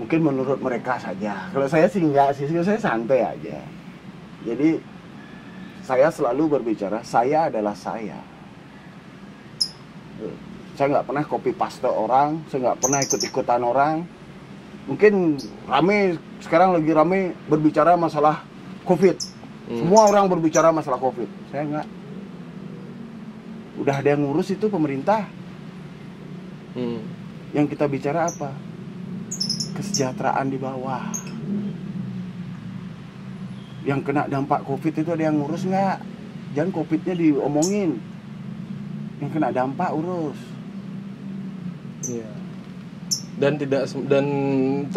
Mungkin 0.01 0.17
menurut 0.17 0.57
mereka 0.57 0.97
saja. 0.97 1.53
Kalau 1.53 1.69
saya 1.69 1.85
sih 1.85 2.01
enggak 2.01 2.33
sih, 2.33 2.49
saya 2.49 2.81
santai 2.81 3.21
aja. 3.21 3.61
Jadi 4.41 4.81
saya 5.91 6.07
selalu 6.07 6.55
berbicara, 6.55 7.03
saya 7.03 7.51
adalah 7.51 7.75
saya. 7.75 8.15
Saya 10.79 10.87
nggak 10.87 11.03
pernah 11.03 11.23
copy 11.27 11.51
paste 11.51 11.83
orang, 11.83 12.47
saya 12.47 12.71
nggak 12.71 12.79
pernah 12.79 12.99
ikut-ikutan 13.03 13.59
orang. 13.59 14.07
Mungkin 14.87 15.35
rame 15.67 16.15
sekarang 16.39 16.79
lagi 16.79 16.95
rame 16.95 17.35
berbicara 17.51 17.99
masalah 17.99 18.39
COVID. 18.87 19.17
Hmm. 19.67 19.79
Semua 19.83 20.07
orang 20.07 20.31
berbicara 20.31 20.71
masalah 20.71 20.95
COVID. 20.95 21.27
Saya 21.51 21.67
nggak. 21.67 21.87
Udah 23.83 23.95
ada 23.99 24.15
yang 24.15 24.23
ngurus 24.23 24.55
itu 24.55 24.71
pemerintah. 24.71 25.27
Hmm. 26.71 27.03
Yang 27.51 27.75
kita 27.75 27.91
bicara 27.91 28.31
apa? 28.31 28.55
Kesejahteraan 29.75 30.47
di 30.47 30.55
bawah. 30.55 31.11
Yang 33.81 33.99
kena 34.05 34.29
dampak 34.29 34.61
COVID 34.65 34.93
itu 34.93 35.09
ada 35.09 35.23
yang 35.25 35.41
ngurus 35.41 35.65
nggak? 35.65 35.97
Jangan 36.53 36.71
COVID-nya 36.75 37.15
diomongin. 37.17 37.97
Yang 39.23 39.29
kena 39.33 39.49
dampak 39.49 39.89
urus. 39.95 40.37
Iya. 42.05 42.29
Dan 43.41 43.57
tidak 43.57 43.89
dan 44.05 44.25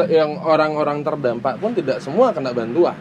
yang 0.08 0.36
orang-orang 0.44 1.00
terdampak 1.00 1.56
pun 1.56 1.72
tidak 1.72 2.00
semua 2.04 2.28
kena 2.32 2.52
bantuan. 2.52 2.96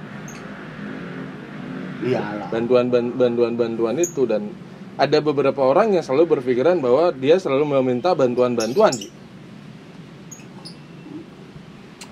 Iyalah. 2.03 2.47
Bantuan 2.51 2.87
ban- 2.91 3.15
bantuan 3.15 3.53
bantuan 3.55 3.95
itu 3.99 4.23
dan 4.27 4.51
ada 4.99 5.17
beberapa 5.19 5.63
orang 5.63 5.95
yang 5.95 6.03
selalu 6.05 6.37
berpikiran 6.37 6.79
bahwa 6.79 7.11
dia 7.15 7.39
selalu 7.39 7.79
meminta 7.79 8.13
bantuan-bantuan 8.13 8.93
Ji. 8.93 9.09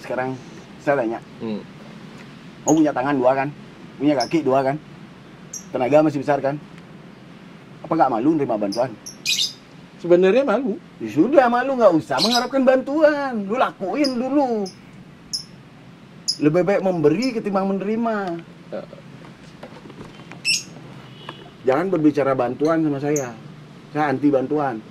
Sekarang 0.01 0.34
saya 0.81 1.05
tanya, 1.05 1.19
Hmm. 1.39 1.62
Kamu 2.65 2.74
punya 2.86 2.93
tangan 2.93 3.15
dua 3.17 3.32
kan? 3.34 3.47
Punya 3.97 4.13
kaki 4.17 4.45
dua 4.45 4.60
kan? 4.62 4.76
Tenaga 5.74 6.06
masih 6.06 6.19
besar 6.21 6.38
kan? 6.43 6.56
Apa 7.82 7.91
nggak 7.97 8.12
malu 8.13 8.30
nerima 8.38 8.56
bantuan? 8.58 8.91
Sebenarnya 10.02 10.41
malu. 10.45 10.78
Ya 10.97 11.10
sudah 11.13 11.45
malu 11.50 11.78
nggak 11.78 11.93
usah 11.97 12.17
mengharapkan 12.21 12.62
bantuan. 12.65 13.45
Lu 13.45 13.58
lakuin 13.58 14.17
dulu. 14.17 14.65
Lebih 16.41 16.62
baik 16.65 16.82
memberi 16.82 17.38
ketimbang 17.38 17.69
menerima. 17.69 18.15
Ya. 18.74 18.82
Jangan 21.62 21.93
berbicara 21.93 22.34
bantuan 22.34 22.82
sama 22.82 22.97
saya. 22.97 23.30
Saya 23.93 24.10
anti 24.10 24.34
bantuan. 24.34 24.82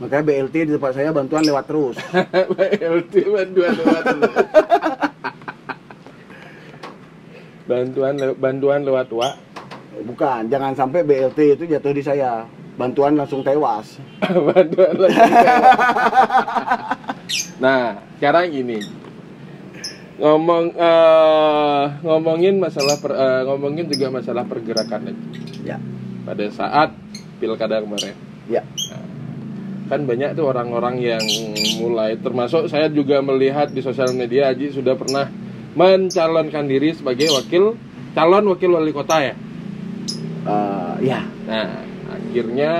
Makanya 0.00 0.24
BLT 0.26 0.54
di 0.66 0.72
tempat 0.74 0.92
saya 0.96 1.12
bantuan 1.12 1.44
lewat 1.44 1.64
terus. 1.68 1.96
BLT 2.56 3.14
bantuan 3.28 3.70
lewat 3.76 4.04
bantuan 7.64 8.14
lew- 8.14 8.36
bantuan 8.36 8.80
lewat 8.82 9.08
wa 9.10 9.30
Bukan, 9.94 10.50
jangan 10.50 10.74
sampai 10.74 11.06
BLT 11.06 11.54
itu 11.54 11.70
jatuh 11.70 11.94
di 11.94 12.02
saya. 12.02 12.42
Bantuan 12.74 13.14
langsung 13.14 13.46
tewas. 13.46 14.02
bantuan 14.50 14.94
lagi 14.98 15.18
nah 17.56 17.96
sekarang 18.16 18.52
gini 18.52 18.78
ngomong 20.14 20.64
eh, 20.70 21.84
ngomongin 22.02 22.60
masalah 22.60 22.96
per- 22.98 23.16
eh, 23.16 23.40
ngomongin 23.46 23.86
juga 23.88 24.12
masalah 24.12 24.44
pergerakan 24.44 25.10
lagi 25.10 25.22
Ya. 25.64 25.80
pada 26.22 26.44
saat 26.52 26.92
pilkada 27.38 27.80
kemarin 27.80 28.14
Ya. 28.44 28.60
Nah, 28.60 29.00
kan 29.86 30.04
banyak 30.04 30.36
tuh 30.36 30.44
orang-orang 30.44 31.00
yang 31.00 31.24
mulai 31.78 32.16
termasuk 32.16 32.68
saya 32.68 32.92
juga 32.92 33.20
melihat 33.20 33.72
di 33.72 33.80
sosial 33.80 34.12
media 34.12 34.52
Haji 34.52 34.68
sudah 34.70 34.92
pernah 34.94 35.32
mencalonkan 35.74 36.66
diri 36.66 36.94
sebagai 36.94 37.30
wakil 37.34 37.74
calon 38.14 38.44
wakil 38.50 38.78
wali 38.78 38.94
kota 38.94 39.18
ya 39.20 39.34
Eh, 40.44 40.94
ya, 41.00 41.24
nah 41.48 41.80
akhirnya 42.04 42.72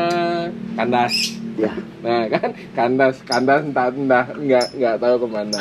kandas 0.76 1.40
ya. 1.56 1.72
Nah 2.04 2.28
kan 2.28 2.52
kandas 2.76 3.24
kandas 3.24 3.64
entah 3.64 3.88
entah 3.88 4.26
nggak 4.36 4.66
nggak 4.76 4.96
tahu 5.00 5.16
ke 5.24 5.28
mana. 5.32 5.58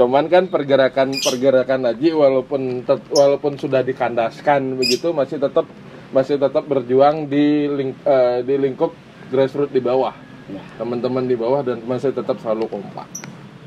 Cuman 0.00 0.32
kan 0.32 0.48
pergerakan 0.48 1.12
pergerakan 1.20 1.92
haji 1.92 2.08
walaupun 2.16 2.88
tet- 2.88 3.12
walaupun 3.12 3.60
sudah 3.60 3.84
dikandaskan 3.84 4.80
begitu 4.80 5.12
masih 5.12 5.36
tetap 5.36 5.68
masih 6.08 6.40
tetap 6.40 6.64
berjuang 6.64 7.28
di 7.28 7.68
ling, 7.68 7.92
eh, 8.08 8.40
di 8.40 8.56
lingkup 8.56 8.96
grassroots 9.28 9.76
di 9.76 9.84
bawah. 9.84 10.16
Ya. 10.46 10.62
teman-teman 10.78 11.26
di 11.26 11.34
bawah 11.34 11.58
dan 11.66 11.82
saya 11.98 12.14
tetap 12.14 12.38
selalu 12.38 12.70
kompak 12.70 13.02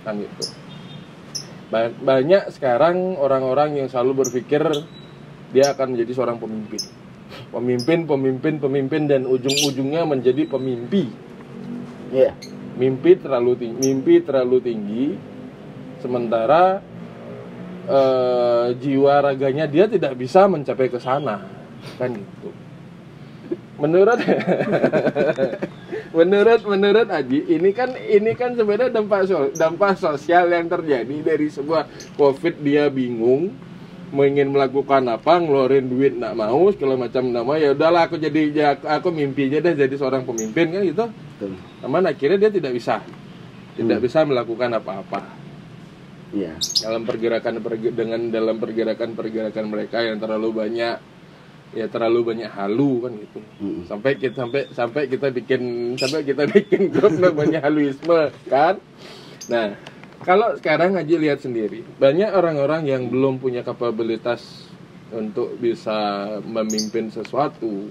kan 0.07 0.15
gitu 0.15 0.47
Ba- 1.69 1.93
banyak 1.93 2.49
sekarang 2.49 3.17
orang-orang 3.17 3.77
yang 3.77 3.87
selalu 3.87 4.25
berpikir 4.25 4.65
dia 5.53 5.73
akan 5.73 5.93
menjadi 5.93 6.11
seorang 6.17 6.37
pemimpin. 6.41 6.81
Pemimpin 7.53 8.09
pemimpin 8.09 8.53
pemimpin 8.57 9.05
dan 9.05 9.29
ujung-ujungnya 9.29 10.05
menjadi 10.05 10.49
pemimpi. 10.49 11.09
Iya. 12.09 12.33
mimpi 12.79 13.19
terlalu 13.19 13.59
tinggi, 13.59 13.79
mimpi 13.91 14.23
terlalu 14.23 14.57
tinggi 14.63 15.05
sementara 15.99 16.79
eh, 17.85 18.67
jiwa 18.79 19.19
raganya 19.19 19.67
dia 19.67 19.83
tidak 19.85 20.15
bisa 20.15 20.47
mencapai 20.47 20.87
ke 20.87 20.95
sana. 20.95 21.43
Kan 21.99 22.15
gitu 22.15 22.68
menurut 23.79 24.19
menurut 26.17 26.61
menurut 26.65 27.07
Aji 27.07 27.39
ini 27.47 27.69
kan 27.71 27.89
ini 27.93 28.31
kan 28.33 28.53
sebenarnya 28.53 28.89
dampak 28.91 29.21
so- 29.25 29.53
dampak 29.53 29.95
sosial 29.95 30.49
yang 30.49 30.65
terjadi 30.65 31.15
dari 31.23 31.47
sebuah 31.47 31.85
covid 32.15 32.59
dia 32.59 32.89
bingung 32.89 33.53
mau 34.09 34.25
ingin 34.25 34.49
melakukan 34.49 35.05
apa 35.05 35.37
ngeluarin 35.37 35.85
duit 35.85 36.17
nggak 36.17 36.33
mau 36.33 36.65
segala 36.73 36.97
macam 36.97 37.23
nama 37.23 37.53
ya 37.55 37.71
udahlah 37.71 38.09
aku 38.09 38.17
jadi 38.17 38.41
ya, 38.49 38.69
aku 38.75 39.09
mimpi 39.09 39.47
aja 39.47 39.61
deh 39.61 39.77
jadi 39.77 39.95
seorang 39.95 40.25
pemimpin 40.25 40.65
kan 40.67 40.81
gitu. 40.81 41.05
Namun 41.79 42.03
akhirnya 42.03 42.37
dia 42.39 42.51
tidak 42.51 42.73
bisa 42.73 43.05
tidak 43.77 43.97
Hmm. 43.97 44.05
bisa 44.05 44.19
melakukan 44.25 44.69
apa-apa 44.75 45.21
Iya. 46.29 46.57
dalam 46.83 47.05
pergerakan 47.05 47.57
perge- 47.57 47.93
dengan 47.93 48.21
dalam 48.27 48.57
pergerakan 48.57 49.13
pergerakan 49.13 49.65
mereka 49.65 50.01
yang 50.01 50.17
terlalu 50.17 50.57
banyak 50.57 50.97
ya 51.69 51.85
terlalu 51.85 52.33
banyak 52.33 52.49
halu 52.49 53.05
kan 53.05 53.13
gitu 53.13 53.39
Mm-mm. 53.61 53.85
sampai 53.85 54.17
kita 54.17 54.35
sampai 54.35 54.61
sampai 54.71 55.01
kita 55.05 55.27
bikin 55.29 55.61
sampai 55.95 56.25
kita 56.25 56.43
bikin 56.55 56.89
grup 56.89 57.13
namanya 57.13 57.61
haluisme 57.61 58.33
kan 58.45 58.81
nah 59.45 59.77
kalau 60.19 60.57
sekarang 60.57 60.97
aja 60.97 61.15
lihat 61.15 61.39
sendiri 61.39 61.85
banyak 61.95 62.29
orang-orang 62.29 62.85
yang 62.85 63.05
belum 63.07 63.37
punya 63.37 63.61
kapabilitas 63.61 64.65
untuk 65.09 65.57
bisa 65.57 65.97
memimpin 66.43 67.09
sesuatu 67.09 67.89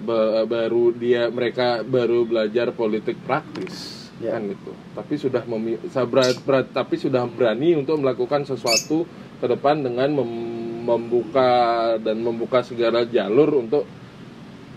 Ba- 0.00 0.48
baru 0.48 0.90
dia 0.90 1.28
mereka 1.28 1.82
baru 1.82 2.24
belajar 2.24 2.72
politik 2.72 3.18
praktis 3.22 3.98
Ya. 4.20 4.36
kan 4.36 4.44
gitu 4.46 4.76
tapi 4.92 5.16
sudah 5.16 5.48
memi- 5.48 5.80
sabra- 5.88 6.36
berat- 6.36 6.68
tapi 6.70 7.00
sudah 7.00 7.24
berani 7.24 7.72
untuk 7.74 7.96
melakukan 7.96 8.44
sesuatu 8.44 9.08
ke 9.40 9.46
depan 9.48 9.80
dengan 9.80 10.12
mem- 10.12 10.59
membuka 10.80 11.50
dan 11.96 12.18
membuka 12.18 12.60
segala 12.60 13.04
jalur 13.04 13.60
untuk 13.60 13.84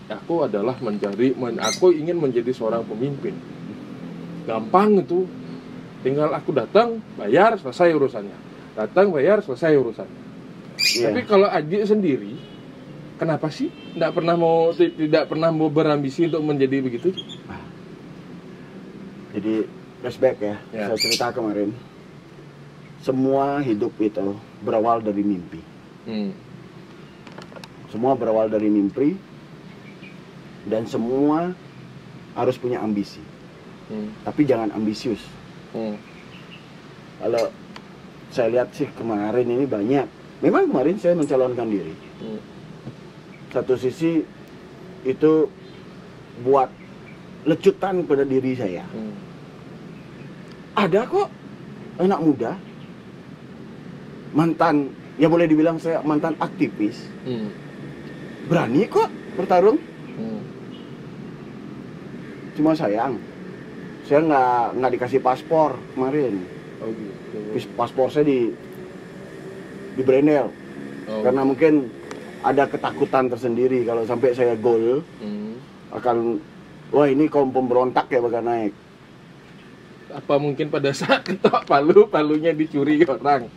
aku 0.06 0.44
adalah 0.44 0.76
mencari 0.78 1.32
men- 1.32 1.58
aku 1.58 1.90
ingin 1.90 2.14
menjadi 2.14 2.52
seorang 2.52 2.84
pemimpin 2.84 3.32
gampang 4.44 5.00
itu 5.00 5.24
tinggal 6.00 6.28
aku 6.30 6.52
datang 6.52 7.00
bayar 7.16 7.56
selesai 7.56 7.90
urusannya 7.90 8.36
datang 8.74 9.08
bayar 9.08 9.40
selesai 9.40 9.72
urusannya 9.72 10.22
Iya. 10.74 11.08
tapi 11.08 11.20
kalau 11.24 11.48
Aji 11.48 11.80
sendiri 11.82 12.34
kenapa 13.16 13.48
sih 13.48 13.72
tidak 13.94 14.12
pernah 14.12 14.34
mau 14.34 14.68
ti- 14.70 14.92
tidak 14.92 15.26
pernah 15.26 15.48
mau 15.48 15.66
berambisi 15.66 16.28
untuk 16.28 16.44
menjadi 16.44 16.76
begitu 16.78 17.08
Jadi 19.32 19.66
flashback 19.98 20.36
ya, 20.38 20.56
Ya. 20.70 20.86
saya 20.86 20.98
cerita 21.00 21.34
kemarin. 21.34 21.74
Semua 23.00 23.58
hidup 23.58 23.90
itu 23.98 24.22
berawal 24.62 25.02
dari 25.02 25.20
mimpi. 25.20 25.58
Hmm. 26.08 26.30
Semua 27.94 28.18
berawal 28.18 28.50
dari 28.50 28.66
mimpi 28.66 29.14
dan 30.66 30.88
semua 30.88 31.54
harus 32.34 32.56
punya 32.58 32.82
ambisi. 32.82 33.22
Hmm. 33.86 34.10
Tapi 34.24 34.42
jangan 34.48 34.74
ambisius. 34.74 35.22
Hmm. 35.70 35.94
Kalau 37.22 37.44
saya 38.34 38.48
lihat 38.50 38.74
sih 38.74 38.90
kemarin 38.98 39.46
ini 39.46 39.64
banyak. 39.68 40.06
Memang 40.42 40.66
kemarin 40.66 40.98
saya 40.98 41.14
mencalonkan 41.14 41.68
diri. 41.70 41.94
Hmm. 42.18 42.40
Satu 43.54 43.78
sisi 43.78 44.26
itu 45.06 45.32
buat 46.42 46.66
lecutan 47.46 48.02
pada 48.08 48.26
diri 48.26 48.58
saya. 48.58 48.82
Hmm. 48.90 49.14
Ada 50.74 51.06
kok 51.06 51.28
anak 52.02 52.20
muda 52.20 52.52
mantan 54.34 54.90
ya 55.14 55.26
boleh 55.26 55.46
dibilang 55.46 55.78
saya 55.78 56.00
mantan 56.00 56.34
aktivis 56.36 57.06
Hmm. 57.22 57.48
berani 58.46 58.84
kok 58.86 59.06
bertarung 59.34 59.78
Hmm. 60.12 60.40
cuma 62.54 62.72
sayang 62.72 63.18
saya 64.04 64.20
nggak 64.20 64.58
nggak 64.74 64.92
dikasih 64.92 65.20
paspor 65.20 65.74
kemarin 65.92 66.44
Oh 66.76 66.90
gitu. 66.90 67.38
Pas- 67.54 67.86
paspor 67.86 68.10
saya 68.10 68.24
di 68.24 68.52
di 69.94 70.02
Brendel 70.02 70.50
Oh. 71.04 71.20
karena 71.20 71.42
mungkin 71.42 71.92
ada 72.40 72.64
ketakutan 72.64 73.28
tersendiri 73.28 73.84
kalau 73.84 74.02
sampai 74.02 74.32
saya 74.32 74.54
gol 74.54 75.00
Hmm. 75.18 75.56
akan 75.90 76.40
wah 76.90 77.04
ini 77.04 77.26
kaum 77.26 77.50
pemberontak 77.50 78.08
ya 78.08 78.18
bakal 78.18 78.40
naik 78.40 78.72
Apa 80.10 80.38
mungkin 80.38 80.70
pada 80.70 80.88
saat 80.90 81.24
ketok 81.24 81.66
palu 81.66 82.06
palunya 82.06 82.50
dicuri 82.50 83.02
orang? 83.02 83.50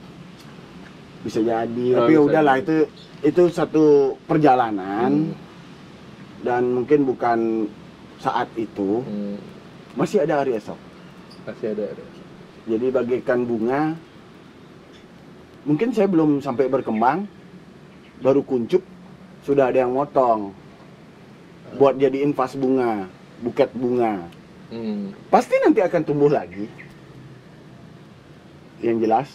Bisa 1.19 1.39
jadi 1.39 1.85
Oh, 1.91 1.97
tapi 1.99 2.13
udahlah 2.15 2.55
jadi. 2.57 2.63
itu 2.63 2.75
itu 3.23 3.43
satu 3.49 3.85
perjalanan 4.23 5.11
Hmm. 5.27 5.35
dan 6.41 6.63
mungkin 6.71 7.03
bukan 7.03 7.65
saat 8.17 8.47
itu 8.55 9.01
Hmm. 9.01 9.37
masih 9.93 10.21
ada 10.21 10.41
hari 10.41 10.53
esok 10.53 10.77
Masih 11.43 11.73
ada. 11.73 11.83
ada. 11.89 12.03
jadi 12.65 12.85
bagaikan 12.91 13.43
bunga 13.43 13.97
mungkin 15.63 15.91
saya 15.91 16.05
belum 16.05 16.39
sampai 16.39 16.67
berkembang 16.67 17.25
baru 18.19 18.41
kuncup 18.41 18.81
sudah 19.41 19.67
ada 19.67 19.79
yang 19.79 19.91
motong 19.91 20.53
buat 21.73 21.95
jadiin 21.95 22.31
vas 22.31 22.53
bunga 22.53 23.09
buket 23.39 23.69
bunga 23.71 24.29
Hmm. 24.67 25.15
pasti 25.27 25.55
nanti 25.57 25.79
akan 25.79 26.01
tumbuh 26.03 26.27
lagi 26.27 26.67
yang 28.79 28.99
jelas 28.99 29.31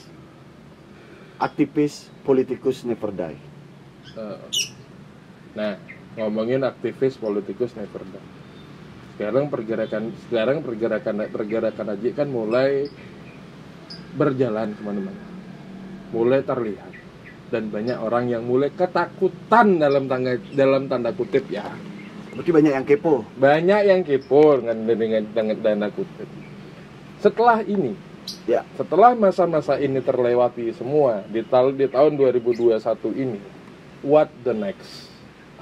aktivis 1.43 2.09
politikus 2.23 2.87
never 2.87 3.11
die 3.11 3.39
Uh, 4.13 4.37
Nah, 5.53 5.77
ngomongin 6.17 6.65
aktivis 6.65 7.21
politikus 7.21 7.77
never 7.77 8.01
die. 8.09 8.25
Sekarang 9.17 9.53
pergerakan 9.53 10.17
sekarang 10.29 10.65
pergerakan 10.65 11.29
pergerakan 11.29 11.87
aja 11.93 12.09
kan 12.17 12.29
mulai 12.33 12.89
berjalan 14.17 14.73
ke 14.73 14.81
mana-mana, 14.81 15.23
mulai 16.17 16.41
terlihat 16.41 16.93
dan 17.53 17.69
banyak 17.69 18.01
orang 18.01 18.33
yang 18.33 18.43
mulai 18.49 18.73
ketakutan 18.73 19.77
dalam 19.77 20.09
tanda 20.09 20.41
dalam 20.57 20.89
tanda 20.89 21.13
kutip 21.13 21.45
ya. 21.53 21.69
berarti 22.33 22.49
banyak 22.49 22.73
yang 22.73 22.87
kepo 22.89 23.29
Banyak 23.37 23.81
yang 23.85 24.01
kepo 24.09 24.57
dengan 24.57 24.89
dengan 24.89 25.23
dengan 25.37 25.57
tanda 25.61 25.89
kutip. 25.93 26.29
Setelah 27.21 27.61
ini, 27.69 27.93
ya 28.45 28.67
setelah 28.75 29.17
masa-masa 29.17 29.79
ini 29.79 30.03
terlewati 30.03 30.73
semua 30.75 31.25
di 31.29 31.41
tahun 31.45 31.79
di 31.79 31.87
tahun 31.89 32.19
2021 32.19 32.79
ini, 33.15 33.41
what 34.05 34.29
the 34.43 34.55
next? 34.55 35.11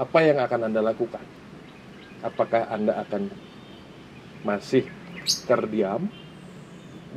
Apa 0.00 0.24
yang 0.24 0.40
akan 0.40 0.70
Anda 0.72 0.80
lakukan? 0.80 1.22
Apakah 2.20 2.68
Anda 2.68 3.00
akan 3.04 3.33
masih 4.44 4.88
terdiam, 5.44 6.09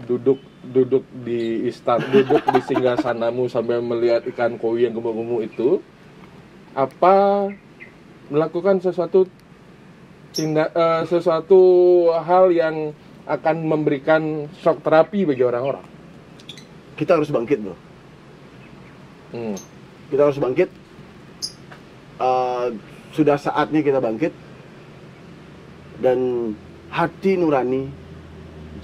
duduk 0.07 0.39
duduk 0.63 1.03
di 1.23 1.67
istan, 1.67 1.99
duduk 2.11 2.43
di 2.51 2.59
singgasanamu 2.63 3.47
sambil 3.51 3.79
melihat 3.83 4.23
ikan 4.31 4.55
koi 4.59 4.87
yang 4.87 4.95
gemuk-gemuk 4.95 5.47
itu? 5.47 5.69
Apa 6.73 7.47
melakukan 8.31 8.81
sesuatu 8.81 9.27
tindak 10.33 10.73
eh, 10.73 11.03
sesuatu 11.05 11.61
hal 12.25 12.49
yang 12.49 12.91
akan 13.23 13.55
memberikan 13.63 14.51
shock 14.59 14.83
terapi 14.83 15.23
bagi 15.23 15.43
orang-orang? 15.43 15.85
kita 16.93 17.17
harus 17.17 17.33
bangkit 17.33 17.59
bro 17.63 17.75
Hmm. 19.33 19.57
kita 20.13 20.29
harus 20.29 20.37
bangkit 20.37 20.69
Eh, 22.21 22.67
sudah 23.13 23.35
saatnya 23.41 23.81
kita 23.81 23.97
bangkit 23.97 24.31
dan 25.97 26.53
hati 26.93 27.35
nurani 27.35 27.89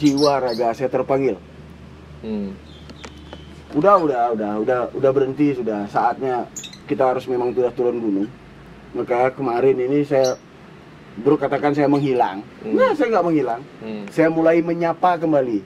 jiwa 0.02 0.42
raga 0.42 0.74
saya 0.74 0.90
terpanggil 0.90 1.38
Hmm. 2.26 2.52
udah 3.78 3.96
udah 4.02 4.24
udah 4.34 4.52
udah 4.66 4.80
udah 4.92 5.12
berhenti 5.14 5.54
sudah 5.56 5.86
saatnya 5.88 6.50
kita 6.90 7.06
harus 7.06 7.30
memang 7.30 7.54
sudah 7.54 7.70
turun 7.72 8.02
gunung 8.02 8.28
maka 8.92 9.30
kemarin 9.32 9.78
ini 9.78 10.02
saya 10.04 10.34
bro 11.18 11.36
katakan 11.36 11.72
saya 11.72 11.86
menghilang 11.86 12.42
Hmm. 12.62 12.74
nah 12.74 12.90
saya 12.94 13.08
nggak 13.10 13.26
menghilang 13.26 13.62
Hmm. 13.80 14.04
saya 14.08 14.28
mulai 14.28 14.60
menyapa 14.60 15.16
kembali 15.16 15.60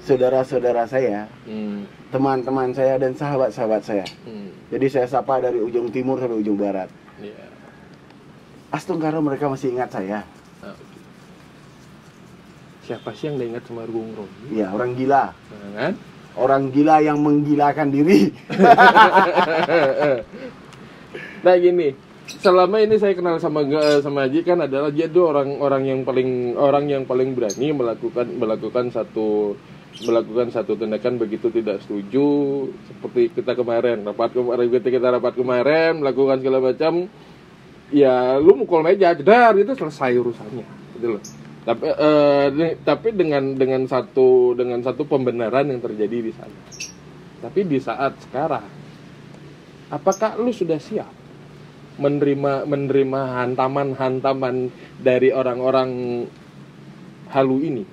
saudara-saudara 0.00 0.84
saya 0.84 1.26
Hmm. 1.42 1.82
teman-teman 2.08 2.70
saya 2.70 2.96
dan 2.96 3.12
sahabat-sahabat 3.12 3.80
saya 3.82 4.04
Hmm. 4.22 4.48
jadi 4.68 4.86
saya 4.88 5.06
sapa 5.06 5.38
dari 5.38 5.58
ujung 5.58 5.88
timur 5.88 6.16
sampai 6.16 6.36
ujung 6.36 6.56
barat 6.56 6.86
Iya. 7.18 7.44
Astunggara 8.70 9.18
mereka 9.18 9.46
masih 9.46 9.70
ingat 9.70 9.90
saya 9.90 10.22
Ah, 10.58 10.74
siapa 12.82 13.10
sih 13.12 13.26
yang 13.26 13.36
ingat 13.36 13.62
sama 13.62 13.82
Gung 13.84 14.10
Roni 14.12 14.54
Ya, 14.54 14.70
orang 14.70 14.94
gila. 14.94 15.30
nah, 15.30 15.70
kan 15.76 15.94
Orang 16.32 16.72
gila 16.72 16.96
yang 16.98 17.20
menggilakan 17.20 17.92
diri. 17.92 18.32
nah 21.44 21.54
gini 21.54 21.92
selama 22.26 22.78
ini 22.78 22.96
saya 22.98 23.18
kenal 23.18 23.38
sama 23.42 23.66
eh, 23.66 23.98
sama 23.98 24.26
Haji 24.26 24.40
kan 24.46 24.58
adalah 24.62 24.94
dia 24.94 25.10
tuh 25.10 25.30
orang-orang 25.30 25.82
yang 25.90 26.00
paling 26.06 26.54
orang 26.54 26.84
yang 26.86 27.02
paling 27.02 27.34
berani 27.34 27.74
melakukan 27.74 28.26
melakukan 28.38 28.94
satu 28.94 29.58
melakukan 30.06 30.48
satu 30.48 30.78
tindakan 30.78 31.18
begitu 31.20 31.50
tidak 31.52 31.82
setuju. 31.84 32.28
Seperti 32.88 33.34
kita 33.34 33.58
kemarin 33.58 34.06
rapat 34.06 34.34
kemarin 34.34 34.66
kita 34.70 35.08
rapat 35.12 35.34
kemarin 35.36 36.00
melakukan 36.00 36.38
segala 36.40 36.58
macam 36.62 37.06
ya 37.92 38.40
lu 38.40 38.56
mukul 38.56 38.80
meja 38.80 39.12
jedar 39.12 39.52
itu 39.58 39.74
selesai 39.76 40.16
urusannya 40.16 40.66
gitu 40.98 41.18
loh. 41.18 41.22
Tapi 41.62 41.84
eh, 41.86 42.74
tapi 42.82 43.08
dengan 43.14 43.54
dengan 43.54 43.86
satu 43.86 44.54
dengan 44.58 44.82
satu 44.82 45.06
pembenaran 45.06 45.70
yang 45.70 45.82
terjadi 45.82 46.18
di 46.30 46.32
sana. 46.34 46.60
Tapi 47.42 47.66
di 47.66 47.78
saat 47.82 48.14
sekarang 48.22 48.66
apakah 49.90 50.38
lu 50.38 50.54
sudah 50.54 50.78
siap 50.78 51.21
menerima 52.02 52.66
menerima 52.66 53.20
hantaman-hantaman 53.38 54.74
dari 54.98 55.30
orang-orang 55.30 55.90
halu 57.30 57.56
ini 57.62 57.84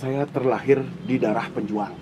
Saya 0.00 0.24
terlahir 0.24 0.80
di 1.04 1.20
darah 1.20 1.44
penjuang. 1.52 1.92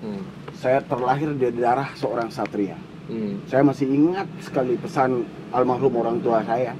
Hmm. 0.00 0.24
Saya 0.56 0.80
terlahir 0.80 1.36
di 1.36 1.44
darah 1.60 1.92
seorang 1.92 2.32
satria. 2.32 2.72
Hmm. 3.04 3.44
Saya 3.44 3.60
masih 3.60 3.84
ingat 3.84 4.24
sekali 4.40 4.80
pesan 4.80 5.28
almarhum 5.52 5.92
orang 6.00 6.24
tua 6.24 6.40
saya. 6.40 6.72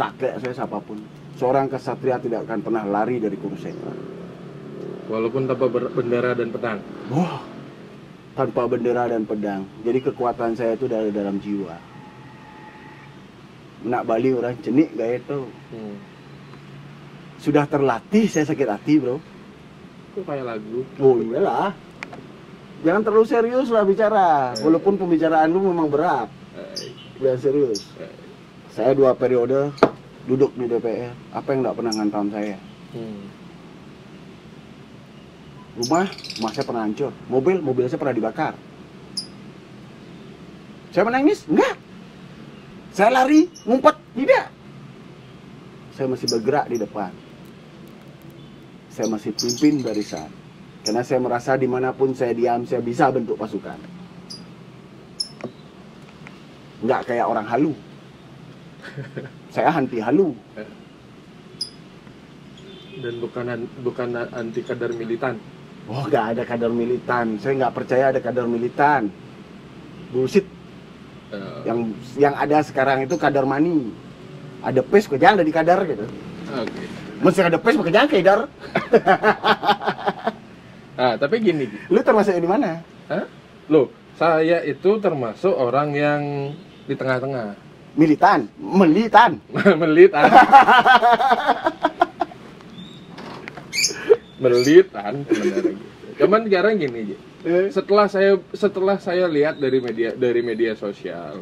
Kakek 0.00 0.40
saya 0.40 0.56
siapa 0.56 0.80
pun. 0.80 0.96
Seorang 1.36 1.68
kesatria 1.68 2.16
tidak 2.16 2.48
akan 2.48 2.64
pernah 2.64 2.84
lari 2.88 3.20
dari 3.20 3.36
kurusetra. 3.36 3.92
walaupun 5.04 5.44
tanpa 5.44 5.68
bendera 5.68 6.32
dan 6.32 6.48
pedang 6.48 6.78
Wah, 7.12 7.44
tanpa 8.34 8.66
bendera 8.66 9.04
dan 9.06 9.22
pedang. 9.28 9.62
Jadi 9.84 9.98
kekuatan 10.10 10.56
saya 10.56 10.74
itu 10.74 10.88
dari 10.88 11.12
dalam 11.12 11.38
jiwa. 11.38 11.93
Nak 13.84 14.02
Bali 14.02 14.32
orang 14.32 14.56
cenik 14.58 14.96
gak 14.96 15.20
itu. 15.20 15.40
hmm. 15.70 15.96
Sudah 17.36 17.68
terlatih 17.68 18.24
saya 18.24 18.48
sakit 18.48 18.64
hati 18.66 18.96
bro. 18.96 19.20
itu 20.14 20.22
kayak 20.22 20.46
lagu 20.46 20.80
Oh 20.96 21.18
iyalah. 21.18 21.74
Jangan 22.80 23.02
terlalu 23.02 23.26
serius 23.26 23.68
lah 23.68 23.82
bicara. 23.82 24.54
Walaupun 24.58 24.96
pembicaraan 24.96 25.48
lu 25.48 25.60
memang 25.62 25.88
berat. 25.88 26.28
Eh, 26.54 26.92
Biar 27.16 27.36
serius. 27.36 27.84
eh, 27.98 28.08
Saya 28.70 28.94
dua 28.94 29.12
periode 29.12 29.74
duduk 30.24 30.54
di 30.54 30.64
DPR. 30.64 31.12
Apa 31.30 31.52
yang 31.52 31.62
nggak 31.62 31.76
pernah 31.76 31.92
ngantam 31.92 32.26
saya? 32.30 32.56
hmm. 32.92 33.22
Rumah, 35.74 36.06
rumah 36.38 36.50
saya 36.54 36.64
pernah 36.64 36.82
hancur. 36.86 37.10
Mobil, 37.26 37.58
mobil 37.58 37.90
saya 37.90 37.98
pernah 37.98 38.14
dibakar. 38.14 38.54
Saya 40.94 41.02
menangis? 41.02 41.42
Enggak. 41.50 41.74
Saya 42.94 43.10
lari, 43.10 43.50
ngumpet? 43.66 43.96
Tidak. 44.14 44.46
Saya 45.98 46.06
masih 46.06 46.26
bergerak 46.30 46.66
di 46.70 46.76
depan. 46.78 47.10
Saya 48.94 49.10
masih 49.10 49.34
pimpin 49.34 49.82
barisan. 49.82 50.30
Karena 50.86 51.02
saya 51.02 51.18
merasa 51.18 51.58
di 51.58 51.66
mana 51.66 51.90
pun 51.90 52.14
saya 52.14 52.30
diam, 52.30 52.62
saya 52.62 52.78
bisa 52.78 53.10
bentuk 53.10 53.34
pasukan. 53.34 53.74
Enggak 56.86 57.10
kayak 57.10 57.26
orang 57.26 57.46
halu. 57.50 57.72
Saya 59.50 59.74
anti 59.74 59.98
halu. 59.98 60.30
dan 62.94 63.18
bukan 63.18 63.44
an- 63.50 63.70
bukan 63.82 64.08
anti 64.14 64.62
kadar 64.62 64.94
militan 64.94 65.34
Oh, 65.84 66.06
nggak 66.08 66.24
ada 66.32 66.42
kader 66.48 66.72
militan. 66.72 67.36
Saya 67.36 67.60
nggak 67.60 67.74
percaya 67.76 68.08
ada 68.08 68.16
kader 68.16 68.48
militan. 68.48 69.12
Bullshit. 70.16 70.53
Eh, 71.34 71.60
Yang 71.66 71.78
yang 72.16 72.34
ada 72.38 72.58
sekarang 72.62 73.02
itu 73.02 73.14
kader 73.18 73.42
mani. 73.42 73.90
Ada 74.62 74.80
pes 74.80 75.10
kok 75.10 75.18
jangan 75.20 75.42
ada 75.42 75.46
di 75.46 75.54
kadar 75.54 75.78
gitu. 75.84 76.06
oke 76.48 76.82
Mesti 77.20 77.40
ada 77.44 77.58
pes 77.60 77.74
kok 77.76 77.90
jangan 77.90 78.08
kadar. 78.08 78.38
ah 80.94 81.14
tapi 81.18 81.34
gini 81.42 81.66
Gi. 81.68 81.78
Lu 81.90 82.00
termasuk 82.00 82.32
yang 82.38 82.44
di 82.44 82.50
mana? 82.50 82.70
Hah? 83.10 83.24
loh 83.68 83.88
saya 84.14 84.60
itu 84.62 85.00
termasuk 85.00 85.50
orang 85.50 85.88
yang 85.96 86.22
di 86.84 86.94
tengah-tengah 86.94 87.56
Militan, 87.94 88.50
melitan 88.58 89.38
melitan 89.82 90.26
sebenarnya 94.34 94.82
gitu. 95.62 95.70
Cuman 96.14 96.46
sekarang 96.46 96.78
gini. 96.78 97.14
Eh, 97.42 97.68
setelah 97.68 98.06
saya 98.06 98.40
setelah 98.52 98.96
saya 98.96 99.26
lihat 99.26 99.58
dari 99.58 99.78
media 99.78 100.14
dari 100.14 100.40
media 100.40 100.72
sosial 100.72 101.36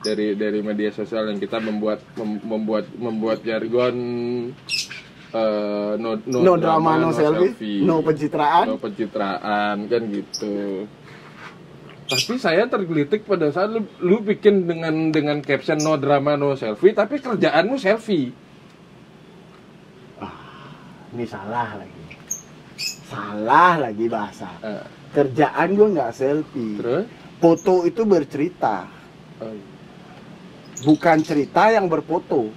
dari 0.00 0.32
dari 0.32 0.60
media 0.60 0.88
sosial 0.88 1.28
yang 1.28 1.36
kita 1.36 1.60
membuat 1.60 2.00
mem- 2.14 2.40
membuat 2.40 2.88
membuat 2.94 3.40
jargon 3.40 3.96
eh, 5.30 5.92
no, 5.96 6.16
no, 6.24 6.38
No 6.40 6.54
drama, 6.56 6.96
no 6.96 7.10
selfie, 7.10 7.82
no 7.82 8.00
pencitraan. 8.00 8.64
no 8.68 8.76
pencitraan 8.76 9.76
kan 9.84 10.02
gitu 10.08 10.84
tapi 12.04 12.36
saya 12.36 12.68
tergelitik 12.68 13.24
pada 13.24 13.48
saat 13.48 13.72
lu, 13.72 13.80
lu 13.98 14.20
bikin 14.20 14.68
dengan 14.68 15.08
dengan 15.08 15.40
caption 15.40 15.80
no 15.80 15.96
drama 15.96 16.36
no 16.36 16.52
selfie 16.52 16.92
tapi 16.92 17.16
kerjaanmu 17.16 17.76
selfie 17.76 18.32
Ini 21.14 21.24
salah 21.24 21.78
lagi. 21.78 21.93
Salah 23.04 23.76
lagi 23.78 24.06
bahasa. 24.08 24.48
Eh, 24.64 24.84
Kerjaan 25.14 25.78
gua 25.78 25.88
nggak 25.94 26.12
selfie. 26.16 26.80
terus 26.80 27.04
Foto 27.38 27.84
itu 27.84 28.08
bercerita, 28.08 28.88
oh, 29.36 29.52
iya. 29.52 29.66
bukan 30.80 31.18
cerita 31.20 31.68
yang 31.68 31.92
berfoto. 31.92 32.48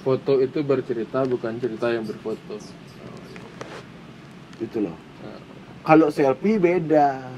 foto 0.00 0.40
itu 0.40 0.64
bercerita 0.64 1.20
bukan 1.28 1.60
cerita 1.60 1.92
yang 1.92 2.08
berfoto 2.08 2.56
Gitu 4.56 4.78
loh. 4.88 4.96
Eh, 5.20 5.40
Kalau 5.84 6.08
selfie 6.08 6.56
beda. 6.56 7.28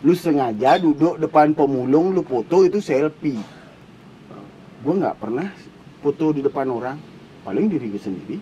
Lu 0.00 0.16
sengaja 0.16 0.80
duduk 0.80 1.20
depan 1.20 1.52
pemulung, 1.52 2.16
lu 2.16 2.24
foto 2.24 2.64
itu 2.64 2.80
selfie. 2.80 3.36
Gue 4.80 4.94
nggak 4.96 5.20
pernah 5.20 5.52
foto 6.00 6.32
di 6.32 6.40
depan 6.40 6.72
orang, 6.72 6.96
paling 7.44 7.68
diri 7.68 7.92
gue 7.92 8.00
sendiri. 8.00 8.36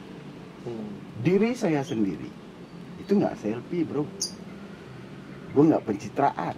hmm. 0.63 0.91
Diri 1.27 1.51
saya 1.59 1.83
sendiri. 1.83 2.31
Itu 3.09 3.17
nggak 3.17 3.41
selfie 3.41 3.89
bro. 3.89 4.05
Gue 5.57 5.65
nggak 5.65 5.81
pencitraan. 5.81 6.53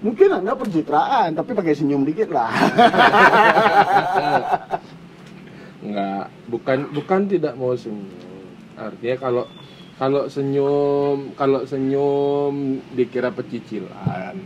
Mungkin 0.00 0.32
anda 0.32 0.56
pencitraan, 0.56 1.36
tapi 1.36 1.52
pakai 1.52 1.76
senyum 1.76 2.08
dikit 2.08 2.32
lah. 2.32 2.48
Enggak, 5.84 6.32
bukan 6.48 6.88
bukan 6.88 7.20
tidak 7.28 7.52
mau 7.60 7.76
senyum. 7.76 8.48
Artinya 8.80 9.16
kalau 9.20 9.44
kalau 10.00 10.24
senyum, 10.32 11.36
kalau 11.36 11.68
senyum 11.68 12.80
dikira 12.96 13.28
pecicilan. 13.36 14.40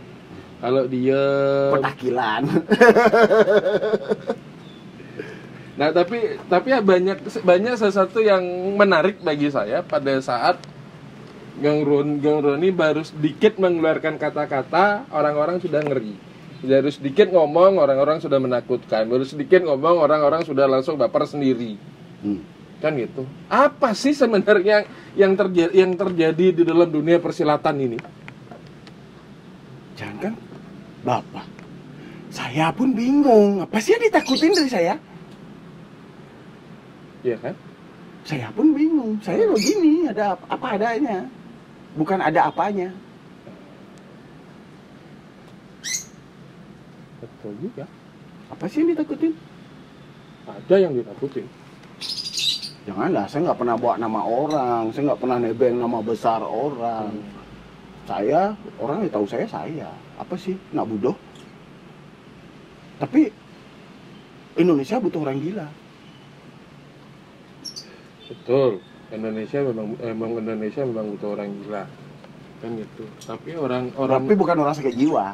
Kalau 0.59 0.91
dia 0.91 1.23
Petakilan. 1.71 2.43
Nah, 5.75 5.91
tapi 5.91 6.39
tapi 6.47 6.71
ya 6.71 6.79
banyak 6.79 7.43
banyak 7.43 7.75
sesuatu 7.75 8.23
yang 8.23 8.43
menarik 8.79 9.19
bagi 9.19 9.51
saya 9.51 9.83
pada 9.83 10.15
saat 10.23 10.55
Gang 11.59 11.83
Ron 11.83 12.19
Gang 12.23 12.39
Roni 12.43 12.71
baru 12.71 13.03
sedikit 13.03 13.59
mengeluarkan 13.59 14.15
kata-kata, 14.15 15.07
orang-orang 15.11 15.59
sudah 15.59 15.83
ngeri. 15.83 16.15
Baru 16.63 16.89
sedikit 16.89 17.27
ngomong, 17.31 17.77
orang-orang 17.79 18.23
sudah 18.23 18.39
menakutkan. 18.39 19.07
Baru 19.07 19.27
sedikit 19.27 19.63
ngomong, 19.67 19.99
orang-orang 19.99 20.47
sudah 20.47 20.65
langsung 20.67 20.95
baper 20.95 21.27
sendiri. 21.27 21.75
Hmm. 22.23 22.41
Kan 22.79 22.95
gitu. 22.99 23.23
Apa 23.47 23.95
sih 23.95 24.11
sebenarnya 24.11 24.87
yang 25.15 25.35
terjadi 25.35 25.71
yang 25.75 25.95
terjadi 25.95 26.45
di 26.55 26.63
dalam 26.63 26.87
dunia 26.87 27.19
persilatan 27.19 27.75
ini? 27.79 27.99
Jangan 29.95 30.17
kan, 30.19 30.33
bapak. 31.03 31.47
Saya 32.31 32.71
pun 32.75 32.91
bingung. 32.91 33.63
Apa 33.63 33.79
sih 33.79 33.95
yang 33.95 34.03
ditakutin 34.03 34.51
dari 34.51 34.67
saya? 34.71 34.95
Iya 37.25 37.37
kan? 37.41 37.55
Saya 38.21 38.53
pun 38.53 38.69
bingung. 38.77 39.17
Saya 39.25 39.49
begini, 39.49 40.05
ada 40.05 40.37
ap- 40.37 40.45
apa 40.45 40.77
adanya. 40.77 41.25
Bukan 41.97 42.21
ada 42.21 42.53
apanya. 42.53 42.93
Betul 47.17 47.53
juga. 47.65 47.89
Apa 48.53 48.69
sih 48.69 48.85
yang 48.85 48.93
ditakutin? 48.93 49.33
Ada 50.45 50.75
yang 50.77 50.93
ditakutin. 50.93 51.49
Janganlah, 52.85 53.25
saya 53.25 53.49
nggak 53.49 53.57
pernah 53.57 53.75
bawa 53.81 53.97
nama 53.97 54.21
orang. 54.21 54.93
Saya 54.93 55.09
nggak 55.09 55.21
pernah 55.25 55.37
nebeng 55.41 55.81
nama 55.81 55.97
besar 56.05 56.45
orang. 56.45 57.09
Saya, 58.05 58.53
orang 58.77 59.01
yang 59.01 59.09
tahu 59.09 59.25
saya, 59.25 59.49
saya. 59.49 59.89
Apa 60.21 60.37
sih? 60.37 60.53
Nak 60.77 60.85
bodoh. 60.85 61.17
Tapi 63.01 63.33
Indonesia 64.61 65.01
butuh 65.01 65.25
orang 65.25 65.41
gila. 65.41 65.65
Betul 68.25 68.81
Indonesia 69.13 69.59
memang 69.61 69.87
emang 70.01 70.31
Indonesia 70.35 70.81
memang 70.81 71.05
butuh 71.15 71.29
orang 71.33 71.49
gila 71.61 71.83
kan 72.59 72.69
gitu 72.73 73.03
tapi 73.21 73.51
orang 73.53 73.91
orang 73.95 74.25
Tapi 74.25 74.33
bukan 74.33 74.57
orang 74.63 74.73
sakit 74.73 74.95
jiwa. 74.95 75.27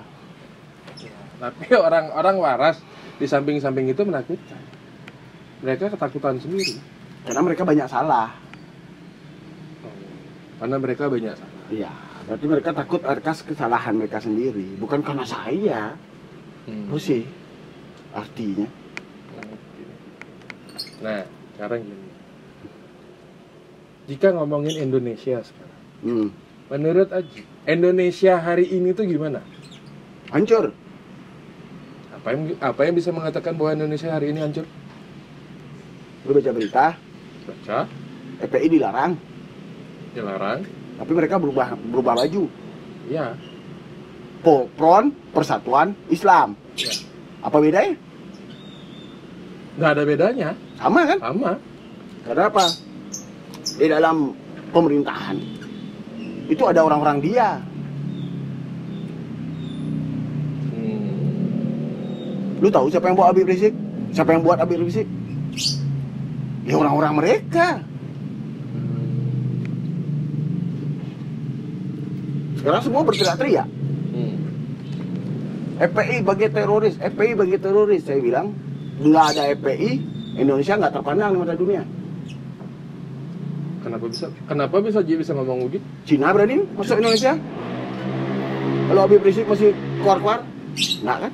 tapi 1.39 1.65
orang 1.73 2.05
orang 2.11 2.35
waras 2.37 2.77
di 3.17 3.25
samping-samping 3.25 3.89
itu 3.89 4.01
menakutkan 4.03 4.59
mereka 5.61 5.93
ketakutan 5.93 6.37
sendiri 6.37 6.77
Karena 7.21 7.41
mereka 7.45 7.61
banyak 7.61 7.85
salah. 7.85 8.33
karena 10.57 10.77
mereka 10.77 11.05
banyak 11.07 11.33
salah 11.33 11.49
Iya. 11.71 11.91
Berarti 12.27 12.45
mereka 12.45 12.69
takut 12.75 13.01
atas 13.01 13.41
kesalahan 13.41 13.95
mereka 13.95 14.19
sendiri, 14.19 14.75
bukan 14.77 14.99
karena 15.01 15.23
saya. 15.23 15.95
Hmm. 16.67 16.91
Itu 16.91 16.99
sih 16.99 17.23
artinya. 18.11 18.67
nah 21.01 21.25
sekarang 21.57 21.81
gini 21.81 22.10
jika 24.11 24.27
ngomongin 24.29 24.75
Indonesia 24.77 25.39
sekarang 25.39 25.79
Hmm. 26.01 26.27
menurut 26.67 27.07
Aji 27.07 27.47
Indonesia 27.63 28.35
hari 28.35 28.67
ini 28.67 28.91
tuh 28.91 29.05
gimana 29.05 29.39
Hancur. 30.27 30.75
apa 32.11 32.27
yang 32.29 32.41
apa 32.59 32.79
yang 32.81 32.93
bisa 32.93 33.09
mengatakan 33.09 33.53
bahwa 33.53 33.71
Indonesia 33.73 34.09
hari 34.09 34.29
ini 34.29 34.39
hancur 34.39 34.67
Lu 36.21 36.31
baca 36.31 36.51
berita, 36.51 36.85
baca 37.43 37.77
FPI 38.39 38.67
dilarang, 38.69 39.17
dilarang 40.11 40.59
tapi 40.95 41.11
mereka 41.11 41.37
berubah 41.37 41.73
berubah 41.81 42.13
baju. 42.15 42.45
ya 43.07 43.33
Po- 44.41 44.69
Front 44.73 45.13
Persatuan 45.31 45.93
Islam. 46.07 46.53
Ya. 46.75 46.93
Apa 47.39 47.57
bedanya? 47.57 47.93
nggak 49.71 49.91
ada 49.91 50.03
bedanya 50.03 50.49
Sama 50.75 51.01
kan? 51.05 51.17
sama 51.19 51.51
Karena 52.21 52.43
apa? 52.47 52.65
Di 53.81 53.89
dalam 53.89 54.29
pemerintahan 54.69 55.41
itu 56.45 56.63
ada 56.69 56.85
orang-orang 56.85 57.17
dia. 57.17 57.57
Hmm. 60.69 62.61
Lu 62.61 62.69
tahu 62.69 62.93
siapa 62.93 63.09
yang 63.09 63.17
buat 63.17 63.33
Habib 63.33 63.49
Rizik? 63.49 63.73
Siapa 64.13 64.37
yang 64.37 64.45
buat 64.45 64.61
Habib 64.61 64.85
Rizik? 64.85 65.09
Ya 66.69 66.77
orang-orang 66.77 67.25
mereka. 67.25 67.81
Sekarang 72.61 72.81
semua 72.85 73.01
berteriak-teriak. 73.01 73.65
Hmm. 74.13 74.35
FPI 75.81 76.21
bagi 76.21 76.53
teroris, 76.53 77.01
FPI 77.01 77.33
bagi 77.33 77.57
teroris. 77.57 78.05
Saya 78.05 78.21
bilang, 78.21 78.53
nggak 79.01 79.25
ada 79.33 79.49
FPI, 79.57 79.91
Indonesia 80.37 80.77
nggak 80.77 80.93
terpandang 81.01 81.33
di 81.33 81.39
mata 81.41 81.57
dunia. 81.57 81.81
Kenapa 83.91 84.07
bisa? 84.07 84.25
Kenapa 84.47 84.75
bisa 84.79 84.99
Ji 85.03 85.19
bisa 85.19 85.35
ngomong 85.35 85.67
begitu? 85.67 85.83
Cina 86.07 86.31
berani 86.31 86.63
masuk 86.79 86.95
Indonesia? 86.95 87.35
Kalau 88.87 89.01
Habib 89.03 89.19
Rizik 89.19 89.43
masih 89.43 89.75
keluar-keluar? 89.99 90.47
Nggak 90.79 91.17
kan? 91.27 91.31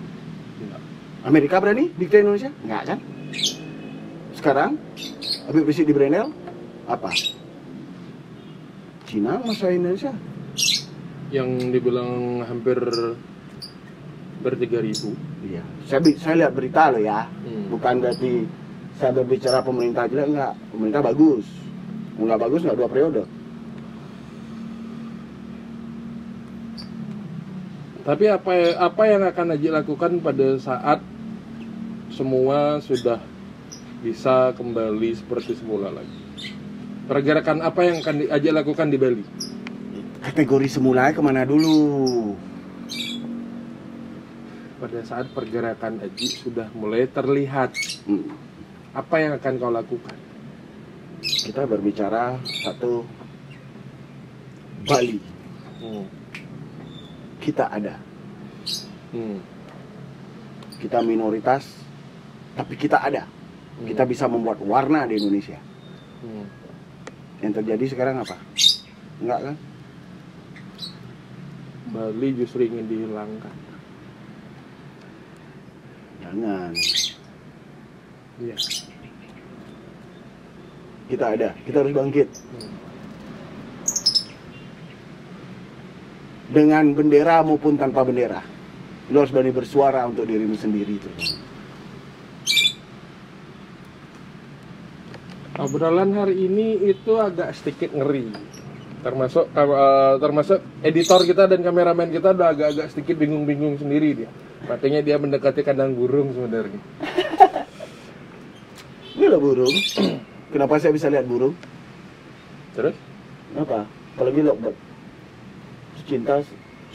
Enggak. 0.58 0.82
Amerika 1.22 1.56
berani 1.62 1.94
dikte 1.94 2.18
Indonesia? 2.26 2.50
Nggak 2.66 2.82
kan? 2.90 3.00
Sekarang 4.34 4.72
Habib 5.46 5.70
Rizik 5.70 5.86
di 5.86 5.94
Brunei 5.94 6.26
apa? 6.90 7.14
Cina 9.06 9.38
masuk 9.46 9.70
Indonesia? 9.70 10.10
Yang 11.30 11.78
dibilang 11.78 12.42
hampir 12.42 12.82
ber 14.42 14.54
3000. 14.58 15.14
Iya. 15.46 15.62
Saya, 15.86 16.02
saya 16.18 16.36
lihat 16.42 16.58
berita 16.58 16.90
loh 16.90 17.06
ya. 17.06 17.30
Hmm. 17.30 17.70
Bukan 17.70 18.02
berarti 18.02 18.50
saya 18.98 19.14
berbicara 19.14 19.62
pemerintah 19.62 20.10
jelek 20.10 20.34
enggak. 20.34 20.54
Pemerintah 20.74 21.06
bagus. 21.06 21.46
Enggak 22.18 22.40
bagus 22.42 22.62
enggak 22.66 22.78
dua 22.82 22.90
periode. 22.90 23.24
Tapi 28.08 28.26
apa 28.32 28.52
apa 28.80 29.04
yang 29.04 29.24
akan 29.28 29.48
Aji 29.60 29.68
lakukan 29.68 30.12
pada 30.24 30.56
saat 30.64 31.04
semua 32.08 32.80
sudah 32.80 33.20
bisa 34.00 34.56
kembali 34.56 35.12
seperti 35.12 35.60
semula 35.60 35.92
lagi? 35.92 36.16
Pergerakan 37.04 37.60
apa 37.68 37.84
yang 37.84 38.00
akan 38.00 38.32
Aji 38.32 38.50
lakukan 38.56 38.88
di 38.88 38.98
Bali? 38.98 39.24
Kategori 40.24 40.68
semula 40.72 41.12
ke 41.12 41.20
mana 41.20 41.44
dulu? 41.44 42.32
Pada 44.80 45.04
saat 45.04 45.28
pergerakan 45.36 46.00
Aji 46.00 46.28
sudah 46.32 46.72
mulai 46.80 47.12
terlihat, 47.12 47.76
Hmm. 48.08 48.32
apa 48.96 49.16
yang 49.20 49.36
akan 49.36 49.54
kau 49.60 49.74
lakukan? 49.74 50.27
Kita 51.48 51.64
berbicara 51.64 52.36
satu 52.44 53.08
Bali. 54.84 55.16
Hmm. 55.80 56.04
Kita 57.40 57.72
ada. 57.72 57.96
Hmm. 59.16 59.40
Kita 60.76 61.00
minoritas 61.00 61.64
tapi 62.52 62.76
kita 62.76 63.00
ada. 63.00 63.24
Hmm. 63.80 63.88
Kita 63.88 64.04
bisa 64.04 64.28
membuat 64.28 64.60
warna 64.60 65.08
di 65.08 65.16
Indonesia. 65.16 65.56
Hmm. 66.20 66.44
Yang 67.40 67.64
terjadi 67.64 67.96
sekarang 67.96 68.28
apa? 68.28 68.36
Enggak 69.24 69.40
kan? 69.48 69.56
Bali 71.96 72.30
justru 72.36 72.68
ingin 72.68 72.92
dihilangkan. 72.92 73.56
Jangan. 76.28 76.76
Iya. 78.36 78.58
Kita 81.08 81.26
ada. 81.32 81.56
Kita 81.64 81.80
harus 81.80 81.96
bangkit. 81.96 82.28
Dengan 86.52 86.92
bendera 86.96 87.44
maupun 87.44 87.80
tanpa 87.80 88.04
bendera. 88.04 88.44
Lu 89.08 89.24
harus 89.24 89.32
berani 89.32 89.56
bersuara 89.56 90.04
untuk 90.04 90.28
dirimu 90.28 90.60
sendiri 90.60 90.94
itu. 91.00 91.12
Obrolan 95.58 96.14
hari 96.14 96.46
ini 96.46 96.92
itu 96.92 97.18
agak 97.18 97.56
sedikit 97.56 97.90
ngeri. 97.96 98.30
Termasuk 99.02 99.48
eh, 99.48 100.14
termasuk 100.20 100.60
editor 100.84 101.24
kita 101.24 101.48
dan 101.48 101.64
kameramen 101.64 102.12
kita 102.12 102.36
udah 102.36 102.52
agak-agak 102.52 102.88
sedikit 102.92 103.16
bingung-bingung 103.18 103.80
sendiri 103.80 104.24
dia. 104.24 104.30
Artinya 104.68 105.00
dia 105.00 105.16
mendekati 105.16 105.64
kandang 105.64 105.96
burung 105.96 106.36
sebenarnya. 106.36 106.82
Ini 109.18 109.38
burung. 109.40 109.76
Kenapa 110.52 110.80
saya 110.80 110.96
bisa 110.96 111.12
lihat 111.12 111.28
burung? 111.28 111.54
Terus? 112.74 112.96
Kenapa? 113.52 113.84
Apalagi 114.16 114.42
lockbird. 114.44 114.78
Cinta 116.08 116.40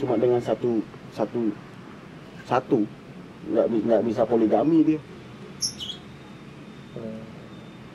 cuma 0.01 0.17
dengan 0.17 0.41
satu 0.41 0.81
satu 1.13 1.53
satu 2.49 2.81
nggak 3.45 3.65
nggak 3.69 4.01
bisa 4.09 4.25
poligami 4.25 4.81
dia 4.81 4.99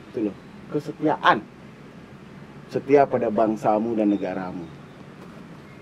itu 0.09 0.31
loh 0.31 0.35
kesetiaan 0.71 1.43
setia 2.71 3.03
pada 3.03 3.27
bangsamu 3.27 3.99
dan 3.99 4.15
negaramu 4.15 4.63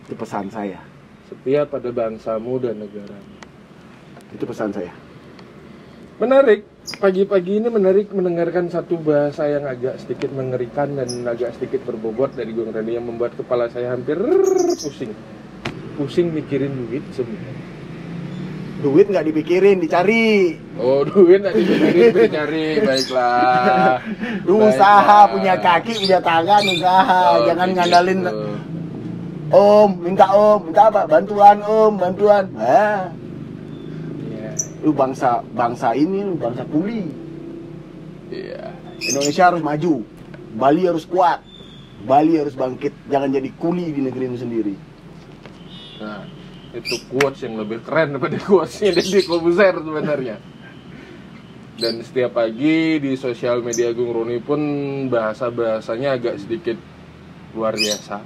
itu 0.10 0.18
pesan 0.18 0.50
saya 0.50 0.82
setia 1.30 1.68
pada 1.68 1.92
bangsamu 1.92 2.58
dan 2.58 2.82
negaramu. 2.82 3.34
itu 4.34 4.44
pesan 4.48 4.74
saya 4.74 4.94
Menarik. 6.18 6.66
Pagi-pagi 6.88 7.60
ini 7.60 7.68
menarik 7.68 8.16
mendengarkan 8.16 8.72
satu 8.72 8.96
bahasa 8.96 9.44
yang 9.44 9.68
agak 9.68 10.00
sedikit 10.00 10.32
mengerikan 10.32 10.96
dan 10.96 11.28
agak 11.28 11.52
sedikit 11.54 11.84
berbobot 11.84 12.32
dari 12.32 12.56
Gung 12.56 12.72
Reni 12.72 12.96
yang 12.96 13.04
membuat 13.04 13.36
kepala 13.36 13.68
saya 13.68 13.92
hampir 13.92 14.16
pusing. 14.80 15.12
Pusing 16.00 16.32
mikirin 16.32 16.72
duit 16.80 17.04
semua. 17.12 17.36
duit 18.78 19.10
nggak 19.10 19.26
dipikirin 19.26 19.82
dicari 19.82 20.54
Oh, 20.78 21.02
duit 21.02 21.42
nggak 21.42 21.58
dipikirin 21.58 22.14
dicari, 22.14 22.68
baiklah. 22.80 23.98
Usaha 24.48 24.70
Baiklah. 24.78 25.24
punya 25.34 25.54
kaki 25.58 25.92
punya 25.98 26.20
tangan 26.22 26.62
usaha 26.62 27.22
Oh, 27.36 27.38
jangan 27.44 27.68
begitu. 27.68 27.78
ngandalin 27.84 28.20
om 29.50 29.90
minta 29.98 30.28
om 30.30 30.60
minta 30.62 30.84
apa 30.88 31.02
bantuan 31.04 31.58
om 31.62 31.94
bantuan 31.98 32.46
ah. 32.56 33.10
Lu 34.88 34.96
bangsa 34.96 35.44
bangsa 35.52 35.92
ini 35.92 36.24
lu 36.24 36.40
bangsa 36.40 36.64
kuli 36.64 37.04
Iya. 38.28 38.72
Indonesia 39.04 39.44
harus 39.52 39.64
maju 39.64 40.04
Bali 40.56 40.84
harus 40.88 41.04
kuat 41.04 41.44
Bali 42.08 42.40
harus 42.40 42.56
bangkit 42.56 42.96
jangan 43.12 43.32
jadi 43.32 43.52
kuli 43.60 43.92
di 43.92 44.04
negerimu 44.04 44.36
sendiri 44.40 44.76
Nah, 45.98 46.22
itu 46.78 46.96
quotes 47.10 47.42
yang 47.42 47.58
lebih 47.58 47.82
keren 47.82 48.18
daripada 48.18 48.38
quotesnya 48.38 48.94
Deddy 48.98 49.22
Kobuzer 49.26 49.76
sebenarnya. 49.82 50.38
Dan 51.78 52.02
setiap 52.02 52.38
pagi 52.38 52.98
di 52.98 53.14
sosial 53.14 53.62
media 53.62 53.94
Gung 53.94 54.10
Roni 54.10 54.42
pun 54.42 54.62
bahasa-bahasanya 55.10 56.18
agak 56.18 56.36
sedikit 56.42 56.78
luar 57.54 57.78
biasa. 57.78 58.18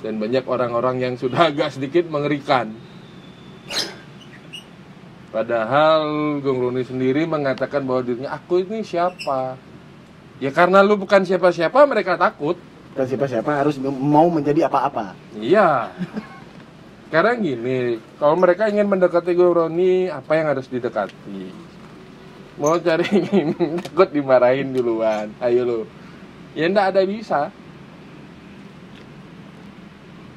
Dan 0.00 0.16
banyak 0.16 0.44
orang-orang 0.48 0.96
yang 1.00 1.14
sudah 1.16 1.46
agak 1.52 1.76
sedikit 1.76 2.08
mengerikan. 2.08 2.72
Padahal 5.28 6.04
Gung 6.40 6.58
Roni 6.64 6.82
sendiri 6.88 7.28
mengatakan 7.28 7.84
bahwa 7.84 8.00
dirinya 8.00 8.32
aku 8.32 8.64
ini 8.64 8.80
siapa? 8.80 9.60
Ya 10.40 10.48
karena 10.48 10.80
lu 10.80 10.96
bukan 10.96 11.26
siapa-siapa 11.26 11.84
mereka 11.84 12.16
takut. 12.16 12.56
Dan 12.96 13.04
siapa-siapa 13.04 13.62
harus 13.62 13.76
mau 13.82 14.26
menjadi 14.32 14.66
apa-apa. 14.66 15.12
Iya. 15.36 15.92
Karena 17.08 17.32
gini, 17.36 18.00
kalau 18.20 18.36
mereka 18.36 18.68
ingin 18.68 18.88
mendekati 18.88 19.32
Gue 19.32 19.48
Roni, 19.48 20.12
apa 20.12 20.32
yang 20.36 20.52
harus 20.52 20.68
didekati? 20.68 21.68
Mau 22.58 22.76
cari 22.80 23.06
takut 23.86 24.08
dimarahin 24.10 24.74
duluan. 24.74 25.30
Ayo 25.38 25.62
lu. 25.64 25.80
Ya 26.56 26.66
ndak 26.66 26.96
ada 26.96 27.02
bisa. 27.06 27.54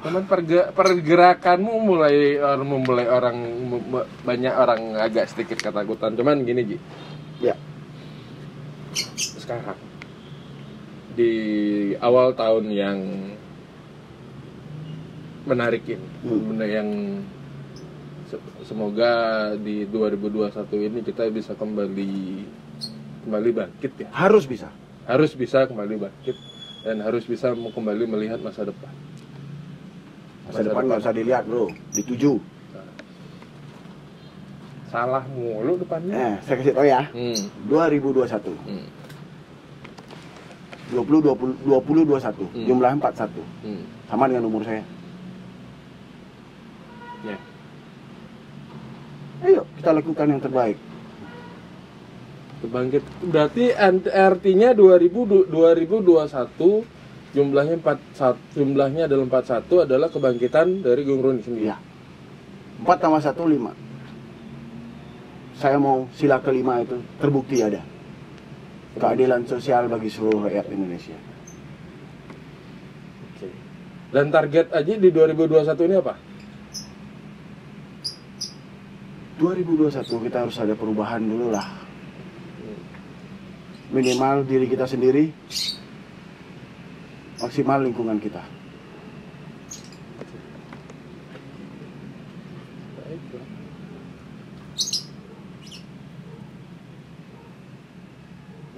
Cuman 0.02 0.26
perge- 0.26 0.74
pergerakanmu 0.74 1.74
mulai 1.86 2.34
orang 2.42 2.66
mulai 2.66 3.06
orang 3.06 3.36
mu- 3.38 3.86
mu- 3.86 4.08
banyak 4.26 4.50
orang 4.50 4.98
agak 4.98 5.30
sedikit 5.30 5.62
ketakutan. 5.62 6.18
Cuman 6.18 6.42
gini 6.42 6.74
Ji, 6.74 6.76
Ya. 7.38 7.54
sekarang 9.14 9.78
di 11.14 11.32
awal 12.02 12.34
tahun 12.34 12.66
yang 12.74 12.98
menarik 15.46 15.86
ini, 15.86 16.08
Hmm. 16.26 16.58
yang 16.66 16.88
se- 18.26 18.42
semoga 18.66 19.12
di 19.54 19.86
2021 19.86 20.82
ini 20.82 21.02
kita 21.06 21.30
bisa 21.30 21.54
kembali 21.54 22.42
kembali 23.22 23.50
bangkit 23.54 23.92
ya. 24.02 24.08
Harus 24.10 24.50
bisa. 24.50 24.66
Harus 25.06 25.34
bisa 25.38 25.66
kembali 25.66 25.94
bangkit 25.94 26.36
dan 26.82 26.98
harus 27.06 27.22
bisa 27.22 27.54
kembali 27.54 28.04
melihat 28.10 28.42
masa 28.42 28.66
depan. 28.66 28.90
Masa 30.48 30.60
depan 30.62 30.82
nggak 30.84 31.00
usah 31.00 31.14
dilihat 31.14 31.44
bro, 31.46 31.70
dituju. 31.92 32.40
Salah 34.92 35.24
mulu 35.32 35.80
depannya. 35.80 36.12
Eh, 36.12 36.34
saya 36.44 36.56
kasih 36.60 36.74
tau 36.76 36.84
ya. 36.84 37.08
Hmm. 37.16 37.38
2021, 37.64 38.52
Hmm. 38.68 38.84
20 40.92 41.24
20 41.24 41.56
20 41.64 42.04
21, 42.04 42.44
Hmm. 42.52 42.66
jumlahnya 42.68 42.96
41. 43.00 43.40
Hmm. 43.64 43.82
Sama 44.12 44.28
dengan 44.28 44.44
umur 44.52 44.60
saya. 44.60 44.84
Ya. 47.24 47.38
Ayo 49.42 49.64
kita 49.80 49.90
lakukan 49.96 50.26
yang 50.28 50.42
terbaik. 50.42 50.76
Kebangkit. 52.60 53.02
Berarti 53.24 53.64
artinya 54.06 54.70
2000 54.70 55.24
du- 55.24 55.48
2021 55.48 56.84
jumlahnya 57.32 57.80
41 57.80 58.56
jumlahnya 58.56 59.08
adalah 59.08 59.24
41 59.44 59.88
adalah 59.88 60.08
kebangkitan 60.12 60.84
dari 60.84 61.02
Gung 61.04 61.24
Roni 61.24 61.40
sendiri. 61.40 61.72
Iya. 61.72 61.76
4 62.84 63.02
tambah 63.02 63.20
1 63.20 63.32
5. 63.32 63.72
Saya 65.56 65.76
mau 65.80 66.08
sila 66.16 66.40
kelima 66.44 66.80
itu 66.84 67.00
terbukti 67.16 67.62
ada. 67.64 67.80
Keadilan 68.92 69.48
sosial 69.48 69.88
bagi 69.88 70.12
seluruh 70.12 70.44
rakyat 70.48 70.68
Indonesia. 70.68 71.16
Oke. 73.32 73.48
Dan 74.12 74.28
target 74.28 74.68
aja 74.68 74.92
di 74.92 75.08
2021 75.08 75.88
ini 75.88 75.96
apa? 75.96 76.14
2021 79.40 80.26
kita 80.28 80.38
harus 80.44 80.56
ada 80.60 80.74
perubahan 80.76 81.24
dulu 81.24 81.50
lah. 81.50 81.66
Minimal 83.92 84.44
diri 84.48 84.66
kita 84.68 84.86
sendiri, 84.88 85.32
maksimal 87.42 87.82
lingkungan 87.82 88.22
kita. 88.22 88.38
Baiklah. 92.96 93.48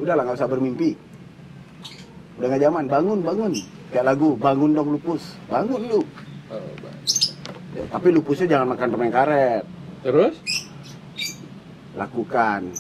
Udahlah 0.00 0.22
nggak 0.24 0.38
usah 0.40 0.48
bermimpi. 0.48 0.96
Udah 2.40 2.46
nggak 2.48 2.64
zaman, 2.64 2.84
bangun 2.88 3.20
bangun. 3.20 3.52
Kayak 3.92 4.10
lagu, 4.10 4.34
bangun 4.34 4.74
dong 4.74 4.90
lupus, 4.96 5.36
bangun 5.46 5.82
lu. 5.86 6.00
Ya, 7.74 7.84
tapi 7.90 8.08
lupusnya 8.10 8.58
jangan 8.58 8.74
makan 8.74 8.88
permen 8.90 9.12
karet. 9.12 9.64
Terus? 10.02 10.34
Lakukan. 11.94 12.74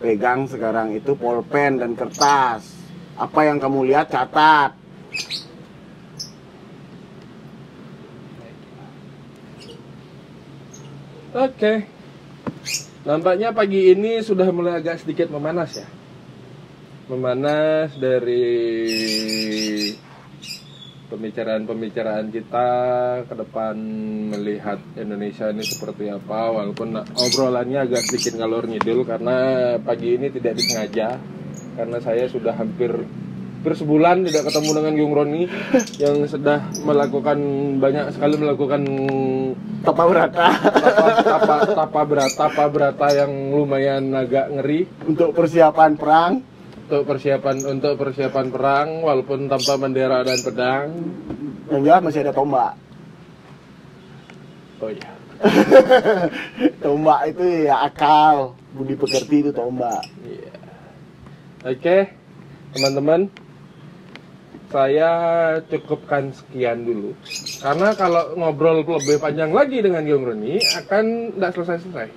Pegang 0.00 0.48
sekarang 0.48 0.96
itu 0.96 1.12
pulpen 1.12 1.76
dan 1.76 1.92
kertas. 1.92 2.69
Apa 3.20 3.44
yang 3.44 3.60
kamu 3.60 3.92
lihat 3.92 4.08
catat. 4.08 4.72
Oke. 11.36 11.84
Nampaknya 13.04 13.52
pagi 13.52 13.92
ini 13.92 14.24
sudah 14.24 14.48
mulai 14.48 14.80
agak 14.80 15.04
sedikit 15.04 15.28
memanas 15.28 15.84
ya. 15.84 15.88
Memanas 17.12 17.92
dari 18.00 18.48
pembicaraan-pembicaraan 21.12 22.32
kita 22.32 22.68
ke 23.26 23.34
depan 23.34 23.74
melihat 24.30 24.78
Indonesia 24.96 25.50
ini 25.50 25.66
seperti 25.66 26.06
apa 26.08 26.54
walaupun 26.54 27.02
obrolannya 27.02 27.84
agak 27.84 28.06
sedikit 28.06 28.38
ngalor 28.38 28.70
ngidul 28.70 29.02
karena 29.02 29.36
pagi 29.82 30.16
ini 30.16 30.30
tidak 30.30 30.54
disengaja 30.56 31.18
karena 31.80 31.98
saya 32.04 32.28
sudah 32.28 32.52
hampir 32.52 32.92
hampir 33.60 33.76
sebulan 33.76 34.24
tidak 34.24 34.48
ketemu 34.48 34.70
dengan 34.72 34.92
Gung 34.96 35.14
Roni 35.16 35.42
yang 36.00 36.24
sudah 36.24 36.64
melakukan 36.80 37.38
banyak 37.76 38.16
sekali 38.16 38.40
melakukan 38.40 38.82
Tapa 39.80 40.04
berata 40.08 40.44
tapa, 40.60 41.04
tapa, 41.24 41.56
tapa 41.72 42.00
berata, 42.04 42.36
tapa 42.36 42.64
berata 42.68 43.06
yang 43.16 43.32
lumayan 43.52 44.12
agak 44.12 44.52
ngeri 44.52 44.84
untuk 45.08 45.32
persiapan 45.32 45.96
perang. 45.96 46.32
untuk 46.90 47.06
persiapan 47.06 47.56
untuk 47.70 47.92
persiapan 47.96 48.46
perang 48.50 48.88
walaupun 49.06 49.46
tanpa 49.46 49.78
bendera 49.78 50.26
dan 50.26 50.38
pedang. 50.42 50.86
Yang 51.70 51.82
jelas 51.86 52.00
masih 52.02 52.20
ada 52.26 52.32
tombak. 52.34 52.72
Oh 54.82 54.90
iya. 54.90 55.10
Tombak 56.84 57.20
itu 57.30 57.44
ya 57.68 57.86
akal. 57.86 58.56
Budi 58.74 58.96
pekerti 58.96 59.46
itu 59.46 59.50
tombak. 59.54 60.02
Iya. 60.26 60.49
Oke, 61.60 62.08
teman-teman. 62.72 63.28
Saya 64.70 65.10
cukupkan 65.66 66.32
sekian 66.32 66.86
dulu. 66.86 67.12
Karena 67.60 67.92
kalau 67.92 68.38
ngobrol 68.38 68.80
lebih 68.86 69.20
panjang 69.20 69.50
lagi 69.52 69.82
dengan 69.82 70.06
Gyong 70.06 70.24
Roni 70.24 70.56
akan 70.56 71.36
tidak 71.36 71.52
selesai-selesai. 71.58 72.08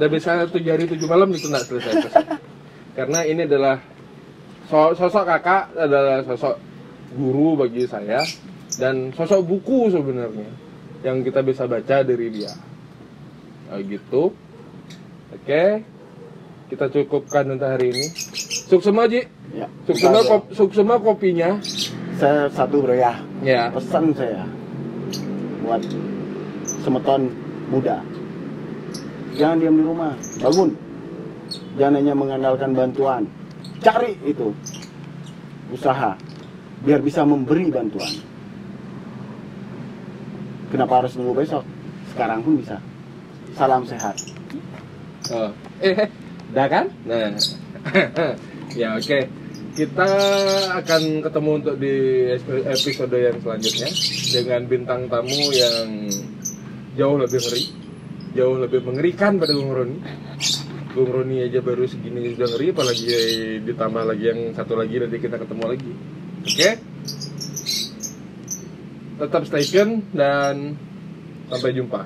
Udah 0.00 0.08
bisa 0.08 0.48
tujuh 0.48 0.70
hari 0.74 0.88
tujuh 0.88 1.06
malam 1.06 1.30
itu 1.30 1.46
tidak 1.46 1.68
selesai-selesai. 1.68 2.24
Karena 2.98 3.20
ini 3.28 3.46
adalah 3.46 3.78
so- 4.66 4.96
sosok 4.96 5.22
kakak 5.28 5.76
adalah 5.76 6.24
sosok 6.24 6.56
guru 7.14 7.60
bagi 7.62 7.84
saya 7.86 8.24
dan 8.80 9.14
sosok 9.14 9.44
buku 9.44 9.92
sebenarnya 9.92 10.50
yang 11.06 11.22
kita 11.22 11.44
bisa 11.44 11.68
baca 11.68 12.02
dari 12.02 12.26
dia. 12.32 12.50
Nah, 13.70 13.78
gitu. 13.84 14.34
Oke. 15.30 15.84
Kita 16.68 16.84
cukupkan 16.92 17.48
untuk 17.48 17.64
hari 17.64 17.96
ini. 17.96 18.06
Suksema 18.68 19.08
Ji. 19.08 19.24
Ya. 19.56 19.64
Suksema, 19.88 20.20
kop, 20.28 20.42
suksema 20.52 20.94
kopinya. 21.00 21.56
Saya 22.20 22.52
satu 22.52 22.84
bro 22.84 22.92
ya. 22.92 23.16
Ya. 23.40 23.72
Pesan 23.72 24.12
saya 24.12 24.44
buat 25.64 25.80
semeton 26.84 27.32
muda. 27.72 28.04
Jangan 29.40 29.56
diam 29.56 29.76
di 29.80 29.84
rumah, 29.88 30.12
bangun. 30.44 30.70
Jangan 31.80 31.94
hanya 31.96 32.12
mengandalkan 32.12 32.70
bantuan. 32.76 33.22
Cari 33.80 34.20
itu 34.28 34.52
usaha 35.72 36.12
biar 36.84 37.00
bisa 37.00 37.24
memberi 37.24 37.72
bantuan. 37.72 38.12
Kenapa 40.68 41.00
harus 41.00 41.16
nunggu 41.16 41.40
besok? 41.40 41.64
Sekarang 42.12 42.44
pun 42.44 42.60
bisa. 42.60 42.76
Salam 43.56 43.88
sehat. 43.88 44.12
Oh. 45.32 45.48
Eh, 45.80 46.04
udah 46.52 46.66
kan? 46.68 46.84
Nah. 47.08 47.32
ya 48.74 48.96
oke. 48.96 49.18
Kita 49.78 50.10
akan 50.74 51.22
ketemu 51.22 51.50
untuk 51.62 51.78
di 51.78 51.94
episode 52.66 53.14
yang 53.14 53.38
selanjutnya 53.38 53.88
dengan 54.34 54.60
bintang 54.66 55.06
tamu 55.06 55.54
yang 55.54 56.10
jauh 56.98 57.14
lebih 57.14 57.38
ngeri, 57.38 57.64
jauh 58.34 58.58
lebih 58.58 58.82
mengerikan 58.82 59.38
pada 59.38 59.54
Bung 59.54 59.70
Roni. 59.70 59.98
Bung 60.98 61.10
Roni 61.14 61.46
aja 61.46 61.62
baru 61.62 61.86
segini 61.86 62.34
sudah 62.34 62.48
ngeri, 62.58 62.66
apalagi 62.74 63.06
ditambah 63.70 64.02
lagi 64.02 64.24
yang 64.34 64.40
satu 64.58 64.74
lagi 64.74 64.98
nanti 64.98 65.16
kita 65.22 65.36
ketemu 65.38 65.64
lagi. 65.70 65.92
Oke? 66.42 66.70
Tetap 69.18 69.42
stay 69.46 69.62
tune 69.62 70.02
dan 70.10 70.74
sampai 71.54 71.70
jumpa. 71.70 72.00